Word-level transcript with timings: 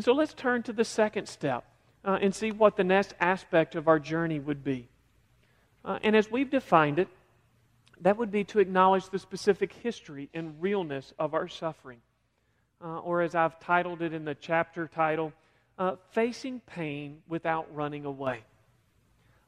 And 0.00 0.04
so 0.06 0.14
let's 0.14 0.32
turn 0.32 0.62
to 0.62 0.72
the 0.72 0.82
second 0.82 1.28
step 1.28 1.62
uh, 2.06 2.16
and 2.22 2.34
see 2.34 2.52
what 2.52 2.78
the 2.78 2.84
next 2.84 3.12
aspect 3.20 3.74
of 3.74 3.86
our 3.86 3.98
journey 3.98 4.40
would 4.40 4.64
be. 4.64 4.88
Uh, 5.84 5.98
and 6.02 6.16
as 6.16 6.30
we've 6.30 6.48
defined 6.48 6.98
it, 6.98 7.08
that 8.00 8.16
would 8.16 8.30
be 8.30 8.42
to 8.44 8.60
acknowledge 8.60 9.10
the 9.10 9.18
specific 9.18 9.74
history 9.74 10.30
and 10.32 10.54
realness 10.58 11.12
of 11.18 11.34
our 11.34 11.48
suffering. 11.48 11.98
Uh, 12.82 13.00
or 13.00 13.20
as 13.20 13.34
I've 13.34 13.60
titled 13.60 14.00
it 14.00 14.14
in 14.14 14.24
the 14.24 14.34
chapter 14.34 14.88
title, 14.88 15.34
uh, 15.78 15.96
Facing 16.12 16.60
Pain 16.60 17.18
Without 17.28 17.66
Running 17.74 18.06
Away. 18.06 18.40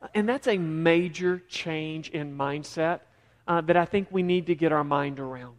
Uh, 0.03 0.09
and 0.15 0.29
that's 0.29 0.49
a 0.49 0.59
major 0.59 1.43
change 1.49 2.11
in 2.11 2.37
mindset 2.37 3.01
uh, 3.49 3.63
that 3.63 3.79
I 3.79 3.87
think 3.87 4.09
we 4.11 4.23
need 4.23 4.49
to 4.49 4.55
get 4.55 4.71
our 4.71 4.85
mind 4.85 5.19
around. 5.19 5.57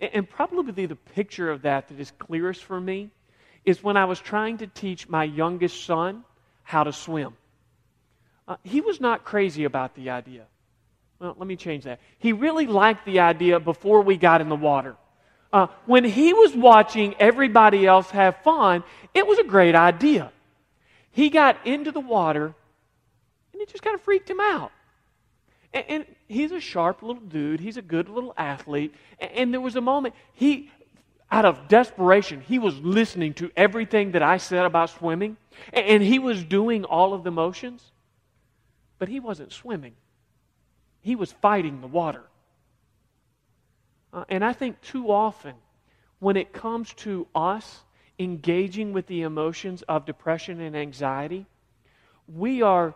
And, 0.00 0.10
and 0.12 0.28
probably 0.28 0.84
the 0.84 0.96
picture 0.96 1.50
of 1.50 1.62
that 1.62 1.88
that 1.88 1.98
is 1.98 2.12
clearest 2.18 2.62
for 2.62 2.78
me 2.78 3.10
is 3.64 3.82
when 3.82 3.96
I 3.96 4.04
was 4.04 4.20
trying 4.20 4.58
to 4.58 4.66
teach 4.66 5.08
my 5.08 5.24
youngest 5.24 5.84
son 5.84 6.24
how 6.62 6.84
to 6.84 6.92
swim. 6.92 7.34
Uh, 8.46 8.56
he 8.62 8.80
was 8.80 9.00
not 9.00 9.24
crazy 9.24 9.64
about 9.64 9.94
the 9.94 10.10
idea. 10.10 10.44
Well, 11.18 11.34
let 11.38 11.46
me 11.46 11.56
change 11.56 11.84
that. 11.84 12.00
He 12.18 12.32
really 12.32 12.66
liked 12.66 13.06
the 13.06 13.20
idea 13.20 13.60
before 13.60 14.02
we 14.02 14.16
got 14.16 14.40
in 14.40 14.48
the 14.48 14.56
water. 14.56 14.96
Uh, 15.52 15.68
when 15.86 16.04
he 16.04 16.32
was 16.32 16.54
watching 16.54 17.14
everybody 17.18 17.86
else 17.86 18.10
have 18.10 18.36
fun, 18.42 18.82
it 19.14 19.26
was 19.26 19.38
a 19.38 19.44
great 19.44 19.74
idea. 19.74 20.32
He 21.12 21.30
got 21.30 21.64
into 21.64 21.92
the 21.92 22.00
water, 22.00 22.52
and 23.52 23.62
it 23.62 23.68
just 23.68 23.84
kind 23.84 23.94
of 23.94 24.02
freaked 24.02 24.28
him 24.28 24.40
out. 24.40 24.72
And, 25.72 25.84
and 25.88 26.06
he's 26.26 26.50
a 26.50 26.60
sharp 26.60 27.02
little 27.02 27.22
dude. 27.22 27.60
He's 27.60 27.76
a 27.76 27.82
good 27.82 28.08
little 28.08 28.34
athlete. 28.36 28.94
And, 29.20 29.30
and 29.30 29.54
there 29.54 29.60
was 29.60 29.76
a 29.76 29.80
moment 29.80 30.14
he 30.32 30.70
out 31.34 31.44
of 31.44 31.66
desperation, 31.66 32.40
he 32.42 32.60
was 32.60 32.78
listening 32.78 33.34
to 33.34 33.50
everything 33.56 34.12
that 34.12 34.22
I 34.22 34.36
said 34.36 34.64
about 34.66 34.90
swimming, 34.90 35.36
and 35.72 36.00
he 36.00 36.20
was 36.20 36.44
doing 36.44 36.84
all 36.84 37.12
of 37.12 37.24
the 37.24 37.32
motions, 37.32 37.90
but 39.00 39.08
he 39.08 39.18
wasn't 39.18 39.52
swimming. 39.52 39.94
He 41.00 41.16
was 41.16 41.32
fighting 41.32 41.80
the 41.80 41.88
water. 41.88 42.22
Uh, 44.12 44.24
and 44.28 44.44
I 44.44 44.52
think 44.52 44.80
too 44.80 45.10
often, 45.10 45.54
when 46.20 46.36
it 46.36 46.52
comes 46.52 46.94
to 46.98 47.26
us 47.34 47.80
engaging 48.20 48.92
with 48.92 49.08
the 49.08 49.22
emotions 49.22 49.82
of 49.88 50.06
depression 50.06 50.60
and 50.60 50.76
anxiety, 50.76 51.46
we 52.32 52.62
are 52.62 52.94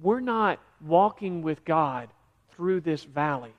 we're 0.00 0.20
not 0.20 0.60
walking 0.80 1.42
with 1.42 1.64
God 1.64 2.10
through 2.52 2.82
this 2.82 3.02
valley. 3.02 3.54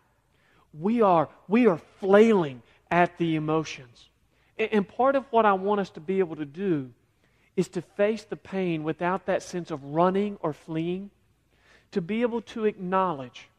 We 0.80 1.02
are 1.02 1.28
we 1.50 1.68
are 1.68 1.82
flailing 2.00 2.62
at 2.92 3.18
the 3.18 3.36
emotions. 3.36 4.10
And 4.58 4.88
part 4.88 5.16
of 5.16 5.26
what 5.32 5.46
I 5.46 5.54
want 5.54 5.82
us 5.82 5.90
to 5.92 6.00
be 6.00 6.20
able 6.20 6.36
to 6.38 6.46
do 6.46 6.92
is 7.56 7.68
to 7.70 7.82
face 7.82 8.24
the 8.24 8.36
pain 8.36 8.84
without 8.84 9.26
that 9.26 9.44
sense 9.44 9.72
of 9.72 9.84
running 9.84 10.38
or 10.42 10.54
fleeing, 10.54 11.10
to 11.92 12.02
be 12.02 12.22
able 12.22 12.42
to 12.42 12.66
acknowledge 12.66 13.50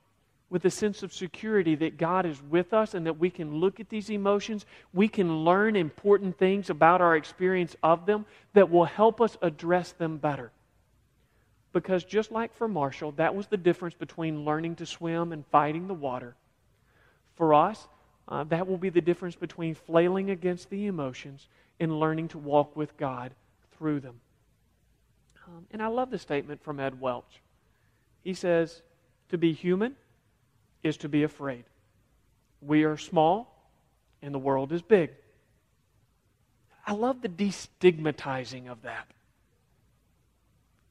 with 0.50 0.64
a 0.64 0.70
sense 0.70 1.02
of 1.02 1.12
security 1.12 1.74
that 1.74 1.98
God 1.98 2.24
is 2.24 2.42
with 2.42 2.72
us 2.72 2.94
and 2.94 3.06
that 3.06 3.18
we 3.18 3.28
can 3.28 3.56
look 3.56 3.80
at 3.80 3.90
these 3.90 4.08
emotions. 4.08 4.64
We 4.94 5.08
can 5.08 5.44
learn 5.44 5.76
important 5.76 6.38
things 6.38 6.70
about 6.70 7.00
our 7.00 7.16
experience 7.16 7.76
of 7.82 8.06
them 8.06 8.24
that 8.54 8.70
will 8.70 8.86
help 8.86 9.20
us 9.20 9.36
address 9.42 9.92
them 9.92 10.16
better. 10.16 10.50
Because 11.72 12.02
just 12.02 12.32
like 12.32 12.54
for 12.54 12.66
Marshall, 12.66 13.12
that 13.12 13.34
was 13.34 13.46
the 13.46 13.58
difference 13.58 13.94
between 13.94 14.44
learning 14.44 14.76
to 14.76 14.86
swim 14.86 15.32
and 15.32 15.46
fighting 15.46 15.86
the 15.86 15.94
water. 15.94 16.34
For 17.36 17.52
us, 17.52 17.86
uh, 18.28 18.44
that 18.44 18.66
will 18.66 18.76
be 18.76 18.90
the 18.90 19.00
difference 19.00 19.34
between 19.34 19.74
flailing 19.74 20.30
against 20.30 20.68
the 20.70 20.86
emotions 20.86 21.48
and 21.80 21.98
learning 21.98 22.28
to 22.28 22.38
walk 22.38 22.76
with 22.76 22.96
God 22.96 23.32
through 23.76 24.00
them. 24.00 24.20
Um, 25.46 25.66
and 25.70 25.82
I 25.82 25.86
love 25.86 26.10
the 26.10 26.18
statement 26.18 26.62
from 26.62 26.78
Ed 26.78 27.00
Welch. 27.00 27.40
He 28.22 28.34
says, 28.34 28.82
To 29.30 29.38
be 29.38 29.52
human 29.52 29.96
is 30.82 30.98
to 30.98 31.08
be 31.08 31.22
afraid. 31.22 31.64
We 32.60 32.84
are 32.84 32.96
small 32.96 33.54
and 34.20 34.34
the 34.34 34.38
world 34.38 34.72
is 34.72 34.82
big. 34.82 35.10
I 36.86 36.92
love 36.92 37.22
the 37.22 37.28
destigmatizing 37.28 38.70
of 38.70 38.82
that. 38.82 39.06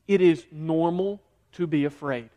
It 0.08 0.22
is 0.22 0.46
normal 0.52 1.22
to 1.54 1.68
be 1.68 1.86
afraid. 1.86 2.30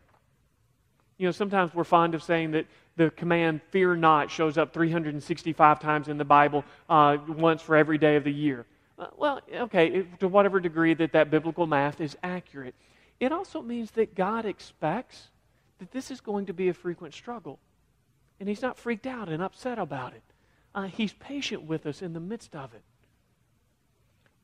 You 1.18 1.26
know, 1.26 1.32
sometimes 1.32 1.74
we're 1.74 1.84
fond 1.84 2.14
of 2.14 2.22
saying 2.22 2.52
that 2.52 2.66
the 3.00 3.10
command 3.12 3.62
fear 3.70 3.96
not 3.96 4.30
shows 4.30 4.58
up 4.58 4.74
365 4.74 5.80
times 5.80 6.08
in 6.08 6.18
the 6.18 6.24
Bible, 6.24 6.66
uh, 6.90 7.16
once 7.28 7.62
for 7.62 7.74
every 7.74 7.96
day 7.96 8.16
of 8.16 8.24
the 8.24 8.32
year. 8.32 8.66
Uh, 8.98 9.06
well, 9.16 9.40
okay, 9.50 10.04
to 10.18 10.28
whatever 10.28 10.60
degree 10.60 10.92
that 10.92 11.12
that 11.12 11.30
biblical 11.30 11.66
math 11.66 12.02
is 12.02 12.14
accurate. 12.22 12.74
It 13.18 13.32
also 13.32 13.62
means 13.62 13.92
that 13.92 14.14
God 14.14 14.44
expects 14.44 15.28
that 15.78 15.90
this 15.92 16.10
is 16.10 16.20
going 16.20 16.44
to 16.46 16.52
be 16.52 16.68
a 16.68 16.74
frequent 16.74 17.14
struggle. 17.14 17.58
And 18.38 18.46
He's 18.50 18.60
not 18.60 18.76
freaked 18.76 19.06
out 19.06 19.30
and 19.30 19.42
upset 19.42 19.78
about 19.78 20.12
it. 20.12 20.22
Uh, 20.74 20.82
he's 20.82 21.14
patient 21.14 21.62
with 21.62 21.86
us 21.86 22.02
in 22.02 22.12
the 22.12 22.20
midst 22.20 22.54
of 22.54 22.74
it. 22.74 22.82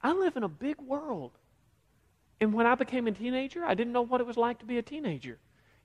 I 0.03 0.13
live 0.13 0.37
in 0.37 0.43
a 0.43 0.49
big 0.49 0.81
world. 0.81 1.33
And 2.41 2.55
when 2.55 2.67
I 2.67 2.75
became 2.75 3.07
a 3.07 3.13
teenager, 3.13 3.67
I 3.67 3.75
didn't 3.75 3.93
know 3.93 4.03
what 4.03 4.23
it 4.23 4.27
was 4.27 4.39
like 4.39 4.59
to 4.61 4.65
be 4.65 4.79
a 4.79 4.83
teenager. 4.83 5.39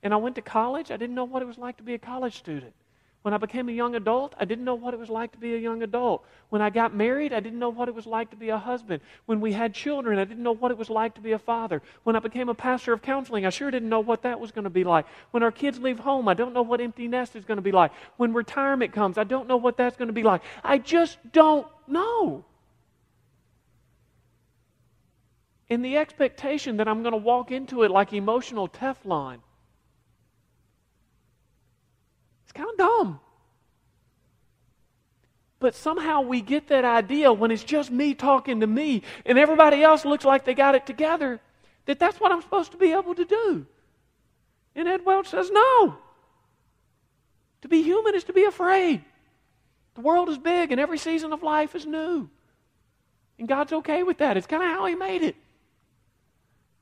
And 0.04 0.14
I 0.14 0.18
went 0.18 0.36
to 0.36 0.42
college, 0.42 0.92
I 0.92 0.98
didn't 0.98 1.16
know 1.16 1.26
what 1.26 1.42
it 1.42 1.46
was 1.46 1.58
like 1.58 1.78
to 1.78 1.84
be 1.84 1.94
a 1.94 2.00
college 2.00 2.38
student. 2.38 2.74
When 3.22 3.36
I 3.36 3.38
became 3.38 3.70
a 3.70 3.72
young 3.72 3.94
adult, 3.94 4.34
I 4.40 4.46
didn't 4.46 4.66
know 4.66 4.74
what 4.74 4.96
it 4.96 5.00
was 5.00 5.10
like 5.10 5.32
to 5.34 5.38
be 5.38 5.54
a 5.54 5.58
young 5.58 5.84
adult. 5.84 6.26
When 6.50 6.60
I 6.60 6.72
got 6.72 6.96
married, 6.96 7.34
I 7.34 7.40
didn't 7.40 7.60
know 7.60 7.70
what 7.70 7.88
it 7.88 7.94
was 7.94 8.08
like 8.08 8.32
to 8.32 8.36
be 8.36 8.50
a 8.50 8.58
husband. 8.58 9.02
When 9.28 9.40
we 9.42 9.52
had 9.52 9.76
children, 9.76 10.18
I 10.18 10.26
didn't 10.26 10.42
know 10.42 10.54
what 10.54 10.72
it 10.72 10.78
was 10.78 10.90
like 10.90 11.14
to 11.16 11.22
be 11.22 11.34
a 11.34 11.38
father. 11.38 11.84
When 12.04 12.16
I 12.16 12.20
became 12.20 12.50
a 12.50 12.56
pastor 12.56 12.94
of 12.94 13.04
counseling, 13.04 13.46
I 13.46 13.52
sure 13.52 13.70
didn't 13.70 13.90
know 13.90 14.00
what 14.00 14.24
that 14.24 14.40
was 14.40 14.52
going 14.52 14.64
to 14.64 14.72
be 14.72 14.84
like. 14.84 15.06
When 15.30 15.44
our 15.44 15.52
kids 15.52 15.78
leave 15.78 16.00
home, 16.00 16.28
I 16.28 16.34
don't 16.34 16.52
know 16.52 16.64
what 16.64 16.82
empty 16.82 17.08
nest 17.08 17.36
is 17.36 17.46
going 17.46 17.58
to 17.58 17.62
be 17.62 17.72
like. 17.72 17.92
When 18.18 18.34
retirement 18.34 18.92
comes, 18.92 19.20
I 19.20 19.24
don't 19.24 19.48
know 19.48 19.58
what 19.58 19.78
that's 19.78 19.98
going 19.98 20.08
to 20.08 20.14
be 20.14 20.24
like. 20.24 20.42
I 20.64 20.80
just 20.80 21.20
don't 21.32 21.68
know. 21.88 22.44
And 25.70 25.86
the 25.86 25.98
expectation 25.98 26.78
that 26.78 26.88
I'm 26.88 27.04
going 27.04 27.14
to 27.14 27.18
walk 27.18 27.52
into 27.52 27.84
it 27.84 27.92
like 27.92 28.14
emotional 28.14 28.68
Teflon 28.68 29.38
It's 32.52 32.58
kind 32.58 32.70
of 32.70 32.78
dumb. 32.78 33.20
But 35.60 35.74
somehow 35.74 36.20
we 36.20 36.42
get 36.42 36.68
that 36.68 36.84
idea 36.84 37.32
when 37.32 37.50
it's 37.50 37.64
just 37.64 37.90
me 37.90 38.14
talking 38.14 38.60
to 38.60 38.68
me 38.68 39.04
and 39.26 39.40
everybody 39.40 39.82
else 39.84 40.04
looks 40.04 40.26
like 40.26 40.44
they 40.44 40.54
got 40.54 40.76
it 40.76 40.86
together 40.86 41.40
that 41.86 41.98
that's 41.98 42.20
what 42.20 42.34
I'm 42.34 42.42
supposed 42.42 42.72
to 42.74 42.78
be 42.78 42.92
able 42.92 43.16
to 43.16 43.24
do. 43.24 43.66
And 44.76 44.86
Ed 44.86 45.06
Welch 45.06 45.30
says, 45.30 45.50
no. 45.50 45.96
To 47.62 47.70
be 47.70 47.84
human 47.84 48.16
is 48.16 48.26
to 48.26 48.34
be 48.34 48.44
afraid. 48.44 49.02
The 49.96 50.02
world 50.02 50.28
is 50.28 50.38
big 50.38 50.74
and 50.74 50.82
every 50.82 50.98
season 50.98 51.32
of 51.32 51.44
life 51.44 51.74
is 51.74 51.86
new. 51.86 52.30
And 53.40 53.48
God's 53.48 53.72
okay 53.72 54.04
with 54.04 54.18
that. 54.18 54.36
It's 54.36 54.48
kind 54.48 54.62
of 54.62 54.70
how 54.70 54.86
He 54.88 54.96
made 54.96 55.22
it. 55.22 55.38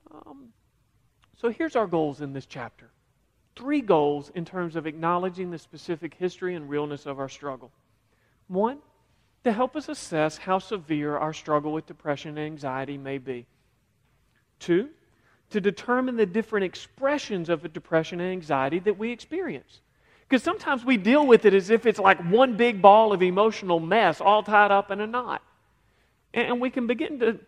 Um, 0.09 0.47
so 1.37 1.49
here's 1.49 1.75
our 1.75 1.85
goals 1.85 2.21
in 2.21 2.33
this 2.33 2.47
chapter 2.47 2.89
three 3.59 3.81
goals 3.81 4.31
in 4.35 4.45
terms 4.45 4.77
of 4.77 4.87
acknowledging 4.87 5.51
the 5.51 5.59
specific 5.59 6.13
history 6.13 6.55
and 6.55 6.69
realness 6.69 7.05
of 7.05 7.19
our 7.19 7.27
struggle. 7.27 7.71
One, 8.47 8.77
to 9.43 9.51
help 9.51 9.75
us 9.75 9.89
assess 9.89 10.37
how 10.37 10.59
severe 10.59 11.17
our 11.17 11.33
struggle 11.33 11.73
with 11.73 11.85
depression 11.85 12.37
and 12.37 12.39
anxiety 12.39 12.97
may 12.97 13.17
be. 13.17 13.45
Two, 14.59 14.89
to 15.49 15.59
determine 15.59 16.15
the 16.15 16.25
different 16.25 16.63
expressions 16.63 17.49
of 17.49 17.73
depression 17.73 18.21
and 18.21 18.31
anxiety 18.31 18.79
that 18.79 18.97
we 18.97 19.11
experience. 19.11 19.81
Because 20.27 20.41
sometimes 20.41 20.85
we 20.85 20.95
deal 20.95 21.27
with 21.27 21.43
it 21.43 21.53
as 21.53 21.69
if 21.69 21.85
it's 21.85 21.99
like 21.99 22.19
one 22.31 22.55
big 22.55 22.81
ball 22.81 23.11
of 23.11 23.21
emotional 23.21 23.81
mess 23.81 24.21
all 24.21 24.41
tied 24.41 24.71
up 24.71 24.89
in 24.89 25.01
a 25.01 25.07
knot. 25.07 25.41
And 26.33 26.61
we 26.61 26.69
can 26.69 26.87
begin 26.87 27.19
to 27.19 27.39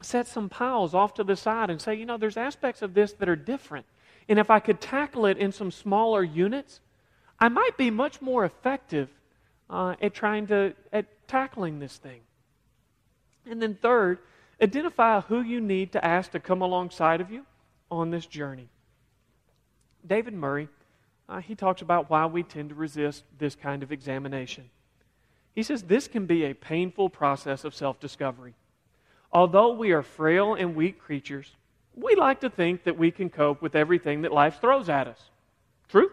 set 0.00 0.26
some 0.26 0.48
piles 0.48 0.94
off 0.94 1.12
to 1.14 1.24
the 1.24 1.36
side 1.36 1.68
and 1.68 1.78
say, 1.78 1.94
you 1.94 2.06
know, 2.06 2.16
there's 2.16 2.38
aspects 2.38 2.80
of 2.80 2.94
this 2.94 3.12
that 3.14 3.28
are 3.28 3.36
different. 3.36 3.84
And 4.28 4.38
if 4.38 4.50
I 4.50 4.58
could 4.58 4.80
tackle 4.80 5.26
it 5.26 5.38
in 5.38 5.52
some 5.52 5.70
smaller 5.70 6.22
units, 6.22 6.80
I 7.38 7.48
might 7.48 7.76
be 7.76 7.90
much 7.90 8.20
more 8.20 8.44
effective 8.44 9.08
uh, 9.70 9.94
at 10.00 10.14
trying 10.14 10.46
to, 10.48 10.74
at 10.92 11.06
tackling 11.28 11.78
this 11.78 11.96
thing. 11.96 12.20
And 13.48 13.62
then, 13.62 13.74
third, 13.74 14.18
identify 14.60 15.20
who 15.20 15.40
you 15.40 15.60
need 15.60 15.92
to 15.92 16.04
ask 16.04 16.32
to 16.32 16.40
come 16.40 16.62
alongside 16.62 17.20
of 17.20 17.30
you 17.30 17.44
on 17.90 18.10
this 18.10 18.26
journey. 18.26 18.68
David 20.06 20.34
Murray, 20.34 20.68
uh, 21.28 21.40
he 21.40 21.54
talks 21.54 21.82
about 21.82 22.10
why 22.10 22.26
we 22.26 22.42
tend 22.42 22.70
to 22.70 22.74
resist 22.74 23.24
this 23.38 23.54
kind 23.54 23.82
of 23.82 23.92
examination. 23.92 24.70
He 25.54 25.62
says 25.62 25.82
this 25.82 26.08
can 26.08 26.26
be 26.26 26.44
a 26.44 26.54
painful 26.54 27.08
process 27.08 27.64
of 27.64 27.74
self 27.74 27.98
discovery. 28.00 28.54
Although 29.32 29.72
we 29.72 29.92
are 29.92 30.02
frail 30.02 30.54
and 30.54 30.76
weak 30.76 30.98
creatures, 30.98 31.52
we 31.96 32.14
like 32.14 32.40
to 32.40 32.50
think 32.50 32.84
that 32.84 32.98
we 32.98 33.10
can 33.10 33.30
cope 33.30 33.62
with 33.62 33.74
everything 33.74 34.22
that 34.22 34.32
life 34.32 34.60
throws 34.60 34.88
at 34.88 35.08
us. 35.08 35.30
True? 35.88 36.10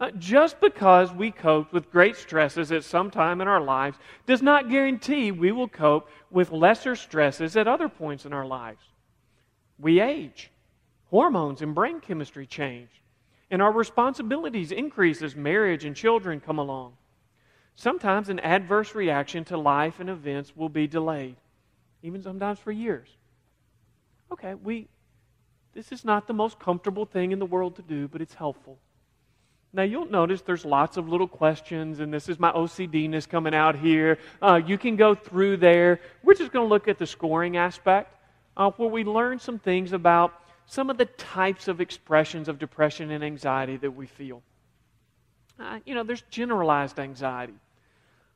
Uh, 0.00 0.10
just 0.18 0.60
because 0.60 1.12
we 1.12 1.30
cope 1.30 1.72
with 1.72 1.92
great 1.92 2.16
stresses 2.16 2.72
at 2.72 2.82
some 2.82 3.08
time 3.08 3.40
in 3.40 3.46
our 3.46 3.60
lives 3.60 3.96
does 4.26 4.42
not 4.42 4.68
guarantee 4.68 5.30
we 5.30 5.52
will 5.52 5.68
cope 5.68 6.08
with 6.28 6.50
lesser 6.50 6.96
stresses 6.96 7.56
at 7.56 7.68
other 7.68 7.88
points 7.88 8.26
in 8.26 8.32
our 8.32 8.44
lives. 8.44 8.82
We 9.78 10.00
age, 10.00 10.50
hormones 11.10 11.62
and 11.62 11.72
brain 11.72 12.00
chemistry 12.00 12.46
change, 12.46 12.88
and 13.48 13.62
our 13.62 13.70
responsibilities 13.70 14.72
increase 14.72 15.22
as 15.22 15.36
marriage 15.36 15.84
and 15.84 15.94
children 15.94 16.40
come 16.40 16.58
along. 16.58 16.94
Sometimes 17.76 18.28
an 18.28 18.40
adverse 18.40 18.96
reaction 18.96 19.44
to 19.44 19.56
life 19.56 20.00
and 20.00 20.10
events 20.10 20.56
will 20.56 20.68
be 20.68 20.88
delayed, 20.88 21.36
even 22.02 22.22
sometimes 22.22 22.58
for 22.58 22.72
years. 22.72 23.08
Okay, 24.32 24.54
we 24.54 24.88
this 25.74 25.92
is 25.92 26.04
not 26.04 26.26
the 26.26 26.32
most 26.32 26.58
comfortable 26.58 27.06
thing 27.06 27.32
in 27.32 27.38
the 27.38 27.46
world 27.46 27.76
to 27.76 27.82
do, 27.82 28.08
but 28.08 28.20
it's 28.20 28.34
helpful. 28.34 28.78
Now, 29.74 29.84
you'll 29.84 30.10
notice 30.10 30.42
there's 30.42 30.66
lots 30.66 30.98
of 30.98 31.08
little 31.08 31.28
questions, 31.28 32.00
and 32.00 32.12
this 32.12 32.28
is 32.28 32.38
my 32.38 32.52
OCDness 32.52 33.26
coming 33.26 33.54
out 33.54 33.74
here. 33.74 34.18
Uh, 34.42 34.60
you 34.66 34.76
can 34.76 34.96
go 34.96 35.14
through 35.14 35.56
there. 35.56 36.00
We're 36.22 36.34
just 36.34 36.52
going 36.52 36.66
to 36.66 36.68
look 36.68 36.88
at 36.88 36.98
the 36.98 37.06
scoring 37.06 37.56
aspect, 37.56 38.14
uh, 38.54 38.70
where 38.72 38.90
we 38.90 39.02
learn 39.02 39.38
some 39.38 39.58
things 39.58 39.94
about 39.94 40.34
some 40.66 40.90
of 40.90 40.98
the 40.98 41.06
types 41.06 41.68
of 41.68 41.80
expressions 41.80 42.48
of 42.48 42.58
depression 42.58 43.10
and 43.10 43.24
anxiety 43.24 43.78
that 43.78 43.90
we 43.90 44.06
feel. 44.06 44.42
Uh, 45.58 45.78
you 45.86 45.94
know, 45.94 46.02
there's 46.02 46.22
generalized 46.30 46.98
anxiety. 46.98 47.54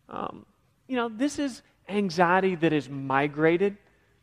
Um, 0.08 0.46
you 0.88 0.96
know, 0.96 1.10
this 1.10 1.38
is 1.38 1.60
anxiety 1.86 2.54
that 2.54 2.72
is 2.72 2.88
migrated 2.88 3.76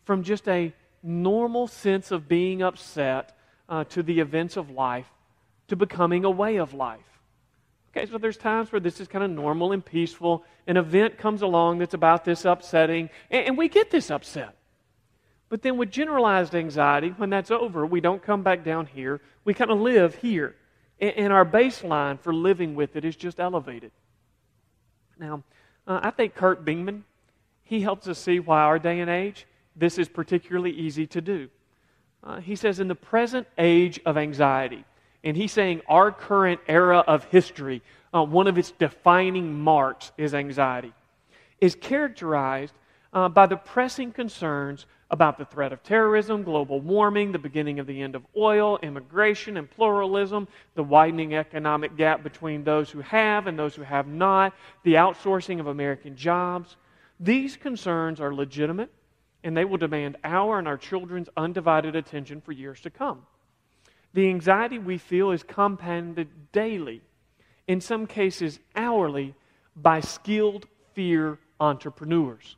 from 0.04 0.24
just 0.24 0.48
a 0.48 0.74
normal 1.04 1.68
sense 1.68 2.12
of 2.12 2.28
being 2.28 2.62
upset 2.64 3.38
uh, 3.68 3.84
to 3.86 4.02
the 4.02 4.20
events 4.20 4.58
of 4.58 4.72
life 4.72 5.10
to 5.68 5.76
becoming 5.76 6.26
a 6.26 6.32
way 6.32 6.58
of 6.58 6.74
life. 6.74 7.00
Okay, 7.96 8.10
so 8.10 8.18
there's 8.18 8.38
times 8.38 8.72
where 8.72 8.80
this 8.80 9.00
is 9.00 9.08
kind 9.08 9.24
of 9.24 9.30
normal 9.30 9.72
and 9.72 9.86
peaceful. 9.86 10.44
An 10.66 10.78
event 10.78 11.18
comes 11.18 11.42
along 11.42 11.78
that's 11.78 11.94
about 11.94 12.26
this 12.26 12.44
upsetting, 12.46 13.10
and, 13.30 13.48
and 13.48 13.58
we 13.58 13.70
get 13.70 13.92
this 13.92 14.10
upset. 14.10 14.56
But 15.50 15.62
then 15.62 15.78
with 15.78 15.92
generalized 15.92 16.56
anxiety, 16.56 17.10
when 17.10 17.30
that's 17.30 17.52
over, 17.52 17.86
we 17.86 18.02
don't 18.02 18.24
come 18.24 18.42
back 18.42 18.64
down 18.64 18.88
here. 18.88 19.22
We 19.46 19.54
kind 19.54 19.70
of 19.70 19.80
live 19.80 20.16
here. 20.16 20.56
And, 21.00 21.12
and 21.12 21.34
our 21.34 21.46
baseline 21.46 22.20
for 22.20 22.34
living 22.34 22.74
with 22.74 22.96
it 22.96 23.06
is 23.06 23.16
just 23.16 23.40
elevated. 23.40 23.92
Now, 25.20 25.44
uh, 25.86 26.00
I 26.02 26.10
think 26.10 26.34
Kirk 26.34 26.66
Bingaman, 26.66 27.04
he 27.64 27.82
helps 27.82 28.08
us 28.08 28.18
see 28.18 28.40
why 28.40 28.62
our 28.62 28.80
day 28.80 29.00
and 29.00 29.10
age, 29.10 29.46
this 29.76 29.98
is 29.98 30.08
particularly 30.08 30.72
easy 30.72 31.08
to 31.08 31.22
do. 31.22 31.50
Uh, 32.24 32.40
he 32.40 32.56
says, 32.56 32.80
in 32.80 32.88
the 32.88 32.96
present 32.96 33.48
age 33.58 34.00
of 34.06 34.18
anxiety, 34.18 34.86
and 35.24 35.36
he's 35.36 35.52
saying 35.52 35.82
our 35.88 36.12
current 36.12 36.60
era 36.68 37.00
of 37.00 37.26
history, 37.26 37.82
uh, 38.14 38.24
one 38.24 38.48
of 38.48 38.58
its 38.58 38.72
defining 38.72 39.54
marks 39.54 40.12
is 40.18 40.34
anxiety, 40.34 40.94
is 41.60 41.76
characterized 41.76 42.74
uh, 43.14 43.30
by 43.30 43.46
the 43.46 43.58
pressing 43.58 44.12
concerns 44.12 44.86
about 45.12 45.38
the 45.38 45.46
threat 45.46 45.72
of 45.72 45.84
terrorism, 45.84 46.44
global 46.44 46.80
warming, 46.80 47.32
the 47.32 47.38
beginning 47.38 47.78
of 47.80 47.86
the 47.86 48.02
end 48.02 48.16
of 48.16 48.26
oil, 48.36 48.80
immigration 48.82 49.58
and 49.58 49.70
pluralism, 49.70 50.48
the 50.74 50.84
widening 50.84 51.36
economic 51.36 51.96
gap 51.96 52.24
between 52.24 52.64
those 52.64 52.90
who 52.90 53.00
have 53.02 53.46
and 53.46 53.58
those 53.58 53.76
who 53.76 53.84
have 53.84 54.08
not, 54.08 54.54
the 54.84 54.96
outsourcing 54.96 55.60
of 55.60 55.68
American 55.68 56.16
jobs. 56.16 56.78
These 57.20 57.58
concerns 57.58 58.20
are 58.20 58.34
legitimate 58.34 58.90
and 59.44 59.56
they 59.56 59.66
will 59.66 59.78
demand 59.78 60.18
our 60.24 60.58
and 60.58 60.68
our 60.68 60.78
children's 60.78 61.30
undivided 61.36 61.96
attention 61.96 62.42
for 62.42 62.52
years 62.52 62.80
to 62.82 62.90
come. 62.90 63.26
The 64.14 64.30
anxiety 64.30 64.80
we 64.80 64.98
feel 64.98 65.32
is 65.32 65.44
compounded 65.44 66.52
daily, 66.52 67.02
in 67.68 67.82
some 67.82 68.08
cases 68.08 68.60
hourly, 68.76 69.34
by 69.76 70.02
skilled 70.02 70.68
fear 70.94 71.40
entrepreneurs. 71.60 72.56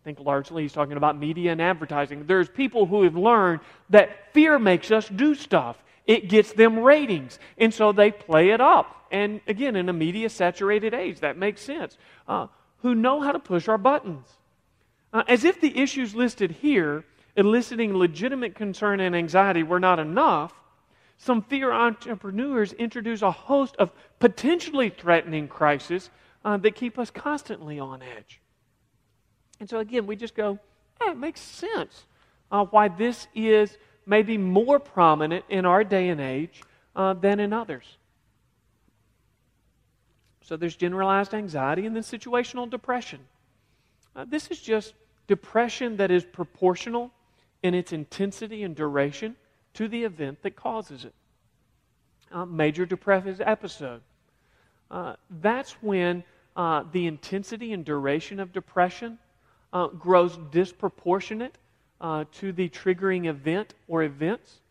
I 0.00 0.04
think 0.04 0.20
largely 0.20 0.62
he's 0.62 0.72
talking 0.72 0.96
about 0.96 1.18
media 1.18 1.52
and 1.52 1.60
advertising. 1.60 2.24
There's 2.26 2.48
people 2.48 2.86
who 2.86 3.02
have 3.02 3.16
learned 3.16 3.60
that 3.90 4.32
fear 4.32 4.58
makes 4.58 4.90
us 4.90 5.08
do 5.08 5.34
stuff. 5.34 5.76
It 6.06 6.28
gets 6.30 6.52
them 6.54 6.78
ratings. 6.78 7.38
And 7.58 7.74
so 7.74 7.92
they 7.92 8.10
play 8.10 8.50
it 8.50 8.60
up. 8.60 9.06
And 9.10 9.42
again, 9.46 9.76
in 9.76 9.88
a 9.88 9.92
media 9.92 10.30
saturated 10.30 10.94
age, 10.94 11.20
that 11.20 11.36
makes 11.36 11.60
sense. 11.60 11.98
Uh, 12.26 12.46
who 12.78 12.94
know 12.94 13.20
how 13.20 13.32
to 13.32 13.38
push 13.38 13.68
our 13.68 13.76
buttons. 13.76 14.37
Uh, 15.12 15.22
as 15.26 15.44
if 15.44 15.60
the 15.60 15.78
issues 15.78 16.14
listed 16.14 16.50
here, 16.50 17.04
eliciting 17.36 17.96
legitimate 17.96 18.54
concern 18.54 19.00
and 19.00 19.16
anxiety, 19.16 19.62
were 19.62 19.80
not 19.80 19.98
enough, 19.98 20.52
some 21.16 21.42
fear 21.42 21.72
entrepreneurs 21.72 22.72
introduce 22.74 23.22
a 23.22 23.30
host 23.30 23.74
of 23.78 23.90
potentially 24.20 24.90
threatening 24.90 25.48
crises 25.48 26.10
uh, 26.44 26.56
that 26.58 26.74
keep 26.74 26.98
us 26.98 27.10
constantly 27.10 27.80
on 27.80 28.02
edge. 28.02 28.40
And 29.60 29.68
so, 29.68 29.78
again, 29.78 30.06
we 30.06 30.14
just 30.14 30.34
go, 30.34 30.58
eh, 31.00 31.10
it 31.10 31.16
makes 31.16 31.40
sense 31.40 32.04
uh, 32.52 32.64
why 32.66 32.88
this 32.88 33.26
is 33.34 33.76
maybe 34.06 34.38
more 34.38 34.78
prominent 34.78 35.44
in 35.48 35.66
our 35.66 35.82
day 35.82 36.08
and 36.08 36.20
age 36.20 36.62
uh, 36.94 37.14
than 37.14 37.40
in 37.40 37.52
others. 37.52 37.96
So, 40.42 40.56
there's 40.56 40.76
generalized 40.76 41.34
anxiety 41.34 41.86
and 41.86 41.96
then 41.96 42.04
situational 42.04 42.70
depression. 42.70 43.20
Uh, 44.18 44.24
this 44.28 44.48
is 44.48 44.60
just 44.60 44.94
depression 45.28 45.96
that 45.96 46.10
is 46.10 46.24
proportional 46.24 47.12
in 47.62 47.72
its 47.72 47.92
intensity 47.92 48.64
and 48.64 48.74
duration 48.74 49.36
to 49.74 49.86
the 49.86 50.02
event 50.02 50.42
that 50.42 50.56
causes 50.56 51.04
it. 51.04 51.14
Uh, 52.32 52.44
major 52.44 52.84
depressive 52.84 53.40
episode. 53.40 54.00
Uh, 54.90 55.14
that's 55.40 55.70
when 55.82 56.24
uh, 56.56 56.82
the 56.90 57.06
intensity 57.06 57.72
and 57.72 57.84
duration 57.84 58.40
of 58.40 58.52
depression 58.52 59.18
uh, 59.72 59.86
grows 59.86 60.36
disproportionate 60.50 61.56
uh, 62.00 62.24
to 62.32 62.50
the 62.50 62.68
triggering 62.70 63.26
event 63.26 63.74
or 63.86 64.02
events. 64.02 64.62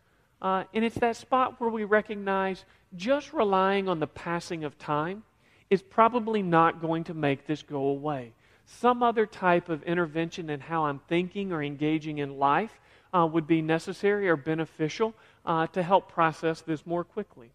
Uh, 0.42 0.66
and 0.74 0.84
it's 0.84 0.98
that 0.98 1.16
spot 1.16 1.60
where 1.62 1.70
we 1.70 1.86
recognize 1.86 2.66
just 2.98 3.32
relying 3.32 3.88
on 3.88 4.02
the 4.02 4.08
passing 4.08 4.66
of 4.66 4.78
time 4.78 5.24
is 5.70 5.82
probably 5.82 6.42
not 6.42 6.82
going 6.82 7.06
to 7.06 7.14
make 7.14 7.48
this 7.48 7.64
go 7.64 7.88
away. 7.88 8.34
Some 8.68 9.02
other 9.02 9.26
type 9.26 9.70
of 9.70 9.82
intervention 9.84 10.50
in 10.50 10.60
how 10.60 10.86
I'm 10.86 11.00
thinking 11.08 11.54
or 11.54 11.64
engaging 11.64 12.18
in 12.18 12.38
life 12.38 12.80
uh, 13.14 13.26
would 13.26 13.48
be 13.48 13.62
necessary 13.62 14.28
or 14.28 14.36
beneficial 14.36 15.16
uh, 15.46 15.68
to 15.68 15.82
help 15.82 16.12
process 16.12 16.62
this 16.62 16.86
more 16.86 17.06
quickly. 17.06 17.52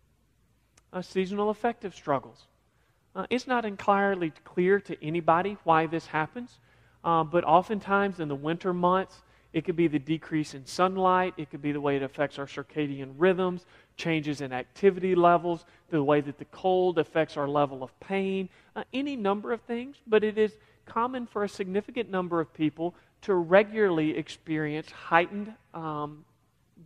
Uh, 0.90 1.02
seasonal 1.02 1.50
affective 1.50 1.94
struggles. 1.94 2.46
Uh, 3.14 3.26
it's 3.28 3.46
not 3.46 3.66
entirely 3.66 4.32
clear 4.44 4.80
to 4.80 5.04
anybody 5.04 5.58
why 5.64 5.86
this 5.86 6.06
happens, 6.06 6.58
uh, 7.04 7.22
but 7.22 7.44
oftentimes 7.44 8.18
in 8.18 8.28
the 8.28 8.34
winter 8.34 8.72
months, 8.72 9.22
it 9.52 9.66
could 9.66 9.76
be 9.76 9.88
the 9.88 9.98
decrease 9.98 10.54
in 10.54 10.64
sunlight, 10.64 11.34
it 11.36 11.50
could 11.50 11.60
be 11.60 11.72
the 11.72 11.80
way 11.80 11.96
it 11.96 12.02
affects 12.02 12.38
our 12.38 12.46
circadian 12.46 13.12
rhythms, 13.18 13.66
changes 13.98 14.40
in 14.40 14.50
activity 14.50 15.14
levels, 15.14 15.66
the 15.90 16.02
way 16.02 16.22
that 16.22 16.38
the 16.38 16.46
cold 16.46 16.98
affects 16.98 17.36
our 17.36 17.48
level 17.48 17.82
of 17.82 18.00
pain, 18.00 18.48
uh, 18.74 18.84
any 18.94 19.14
number 19.14 19.52
of 19.52 19.60
things, 19.62 19.96
but 20.06 20.24
it 20.24 20.38
is 20.38 20.56
common 20.86 21.26
for 21.26 21.44
a 21.44 21.48
significant 21.48 22.10
number 22.10 22.40
of 22.40 22.52
people 22.54 22.94
to 23.22 23.34
regularly 23.34 24.16
experience 24.16 24.90
heightened 24.90 25.52
um, 25.74 26.24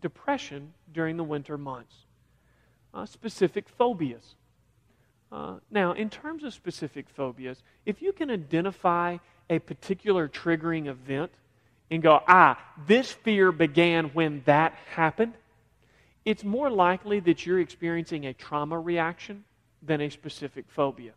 depression 0.01 0.73
during 0.93 1.17
the 1.17 1.25
winter 1.25 1.57
months. 1.57 1.95
Uh, 2.95 3.05
specific 3.05 3.69
phobias. 3.69 4.35
Uh, 5.33 5.57
now, 5.71 5.93
in 5.93 6.09
terms 6.09 6.45
of 6.45 6.55
specific 6.55 7.07
phobias, 7.09 7.63
if 7.85 8.01
you 8.01 8.13
can 8.13 8.31
identify 8.31 9.19
a 9.51 9.59
particular 9.59 10.29
triggering 10.29 10.87
event 10.87 11.31
and 11.91 12.03
go, 12.03 12.21
ah, 12.27 12.59
this 12.87 13.13
fear 13.13 13.53
began 13.53 14.07
when 14.09 14.43
that 14.45 14.73
happened, 14.95 15.35
it's 16.25 16.43
more 16.43 16.71
likely 16.71 17.21
that 17.21 17.47
you're 17.47 17.61
experiencing 17.61 18.27
a 18.27 18.35
trauma 18.35 18.79
reaction 18.79 19.45
than 19.83 20.01
a 20.01 20.11
specific 20.11 20.65
phobia. 20.69 21.13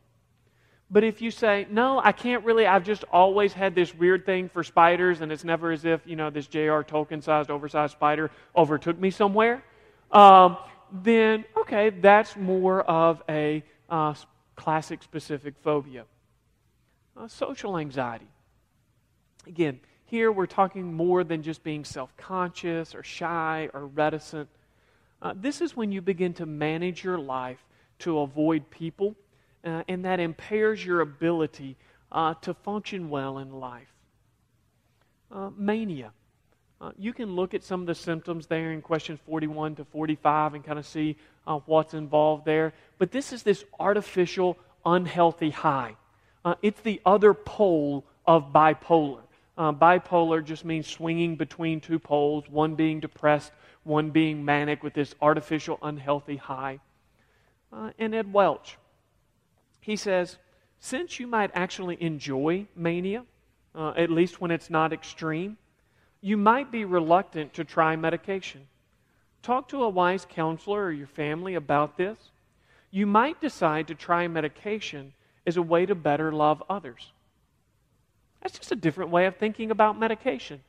But 0.91 1.03
if 1.03 1.22
you 1.22 1.29
say, 1.29 1.67
no, 1.69 2.01
I 2.03 2.12
can't 2.12 2.43
really, 2.43 2.65
I've 2.65 2.84
just 2.84 3.03
always 3.12 3.53
had 3.53 3.75
this 3.75 3.93
weird 3.93 4.25
thing 4.25 4.50
for 4.50 4.63
spiders, 4.63 5.22
and 5.22 5.31
it's 5.31 5.43
never 5.43 5.72
as 5.72 5.86
if, 5.86 6.01
you 6.05 6.15
know, 6.15 6.31
this 6.31 6.48
J.R. 6.48 6.84
Tolkien 6.84 7.22
sized, 7.22 7.51
oversized 7.51 7.91
spider 7.93 8.31
overtook 8.55 9.00
me 9.00 9.12
somewhere, 9.12 9.63
um, 10.12 10.58
then, 10.91 11.46
okay, 11.55 11.91
that's 11.91 12.36
more 12.36 12.81
of 12.81 13.22
a 13.29 13.63
uh, 13.89 14.15
classic 14.55 15.03
specific 15.03 15.53
phobia. 15.62 16.05
Uh, 17.15 17.27
social 17.27 17.77
anxiety. 17.77 18.27
Again, 19.46 19.79
here 20.05 20.31
we're 20.31 20.48
talking 20.48 20.93
more 20.93 21.24
than 21.24 21.43
just 21.43 21.63
being 21.63 21.86
self 21.86 22.15
conscious 22.17 22.96
or 22.96 23.03
shy 23.03 23.69
or 23.74 23.86
reticent. 23.86 24.50
Uh, 25.22 25.34
this 25.36 25.62
is 25.62 25.75
when 25.75 25.91
you 25.91 26.01
begin 26.01 26.34
to 26.34 26.46
manage 26.46 27.03
your 27.03 27.19
life 27.19 27.63
to 28.00 28.19
avoid 28.19 28.69
people, 28.72 29.15
uh, 29.63 29.83
and 29.87 30.05
that 30.05 30.19
impairs 30.19 30.83
your 30.83 31.01
ability 31.01 31.75
uh, 32.11 32.33
to 32.35 32.53
function 32.53 33.09
well 33.09 33.37
in 33.37 33.51
life. 33.51 33.91
Uh, 35.31 35.49
mania. 35.55 36.11
Uh, 36.81 36.91
you 36.97 37.11
can 37.11 37.35
look 37.35 37.53
at 37.53 37.63
some 37.63 37.81
of 37.81 37.87
the 37.87 37.95
symptoms 37.95 38.47
there 38.47 38.71
in 38.71 38.81
questions 38.81 39.19
41 39.25 39.75
to 39.75 39.85
45 39.85 40.53
and 40.53 40.63
kind 40.63 40.79
of 40.79 40.85
see 40.85 41.17
uh, 41.45 41.59
what's 41.65 41.93
involved 41.93 42.45
there. 42.45 42.73
But 42.97 43.11
this 43.11 43.33
is 43.33 43.43
this 43.43 43.65
artificial, 43.79 44.57
unhealthy 44.85 45.49
high. 45.49 45.97
Uh, 46.45 46.55
it's 46.61 46.79
the 46.81 47.01
other 47.05 47.33
pole 47.33 48.05
of 48.25 48.53
bipolar. 48.53 49.21
Bipolar 49.57 50.41
just 50.41 50.63
means 50.63 50.87
swinging 50.87 51.35
between 51.35 51.81
two 51.81 51.99
poles, 51.99 52.45
one 52.49 52.75
being 52.75 53.01
depressed, 53.01 53.51
one 53.83 54.09
being 54.09 54.45
manic 54.45 54.83
with 54.83 54.93
this 54.93 55.13
artificial, 55.21 55.77
unhealthy 55.81 56.37
high. 56.37 56.79
And 57.97 58.15
Ed 58.15 58.31
Welch, 58.31 58.77
he 59.89 59.98
says, 59.98 60.38
since 60.79 61.19
you 61.19 61.27
might 61.27 61.51
actually 61.53 61.98
enjoy 62.01 62.67
mania, 62.75 63.25
uh, 63.75 63.93
at 63.96 64.10
least 64.10 64.39
when 64.41 64.51
it's 64.51 64.69
not 64.69 64.93
extreme, 64.93 65.58
you 66.22 66.38
might 66.38 66.72
be 66.72 66.86
reluctant 66.86 67.53
to 67.53 67.63
try 67.63 67.96
medication. 67.96 68.67
Talk 69.41 69.69
to 69.69 69.84
a 69.84 69.89
wise 69.89 70.25
counselor 70.29 70.86
or 70.86 70.91
your 70.91 71.08
family 71.08 71.55
about 71.55 71.98
this. 71.98 72.17
You 72.91 73.05
might 73.05 73.39
decide 73.39 73.88
to 73.88 73.96
try 73.96 74.27
medication 74.27 75.13
as 75.46 75.58
a 75.58 75.62
way 75.62 75.86
to 75.86 75.96
better 75.96 76.31
love 76.31 76.63
others. 76.69 77.12
That's 78.41 78.58
just 78.58 78.72
a 78.72 78.75
different 78.75 79.12
way 79.12 79.25
of 79.25 79.38
thinking 79.38 79.72
about 79.72 80.00
medication. 80.00 80.62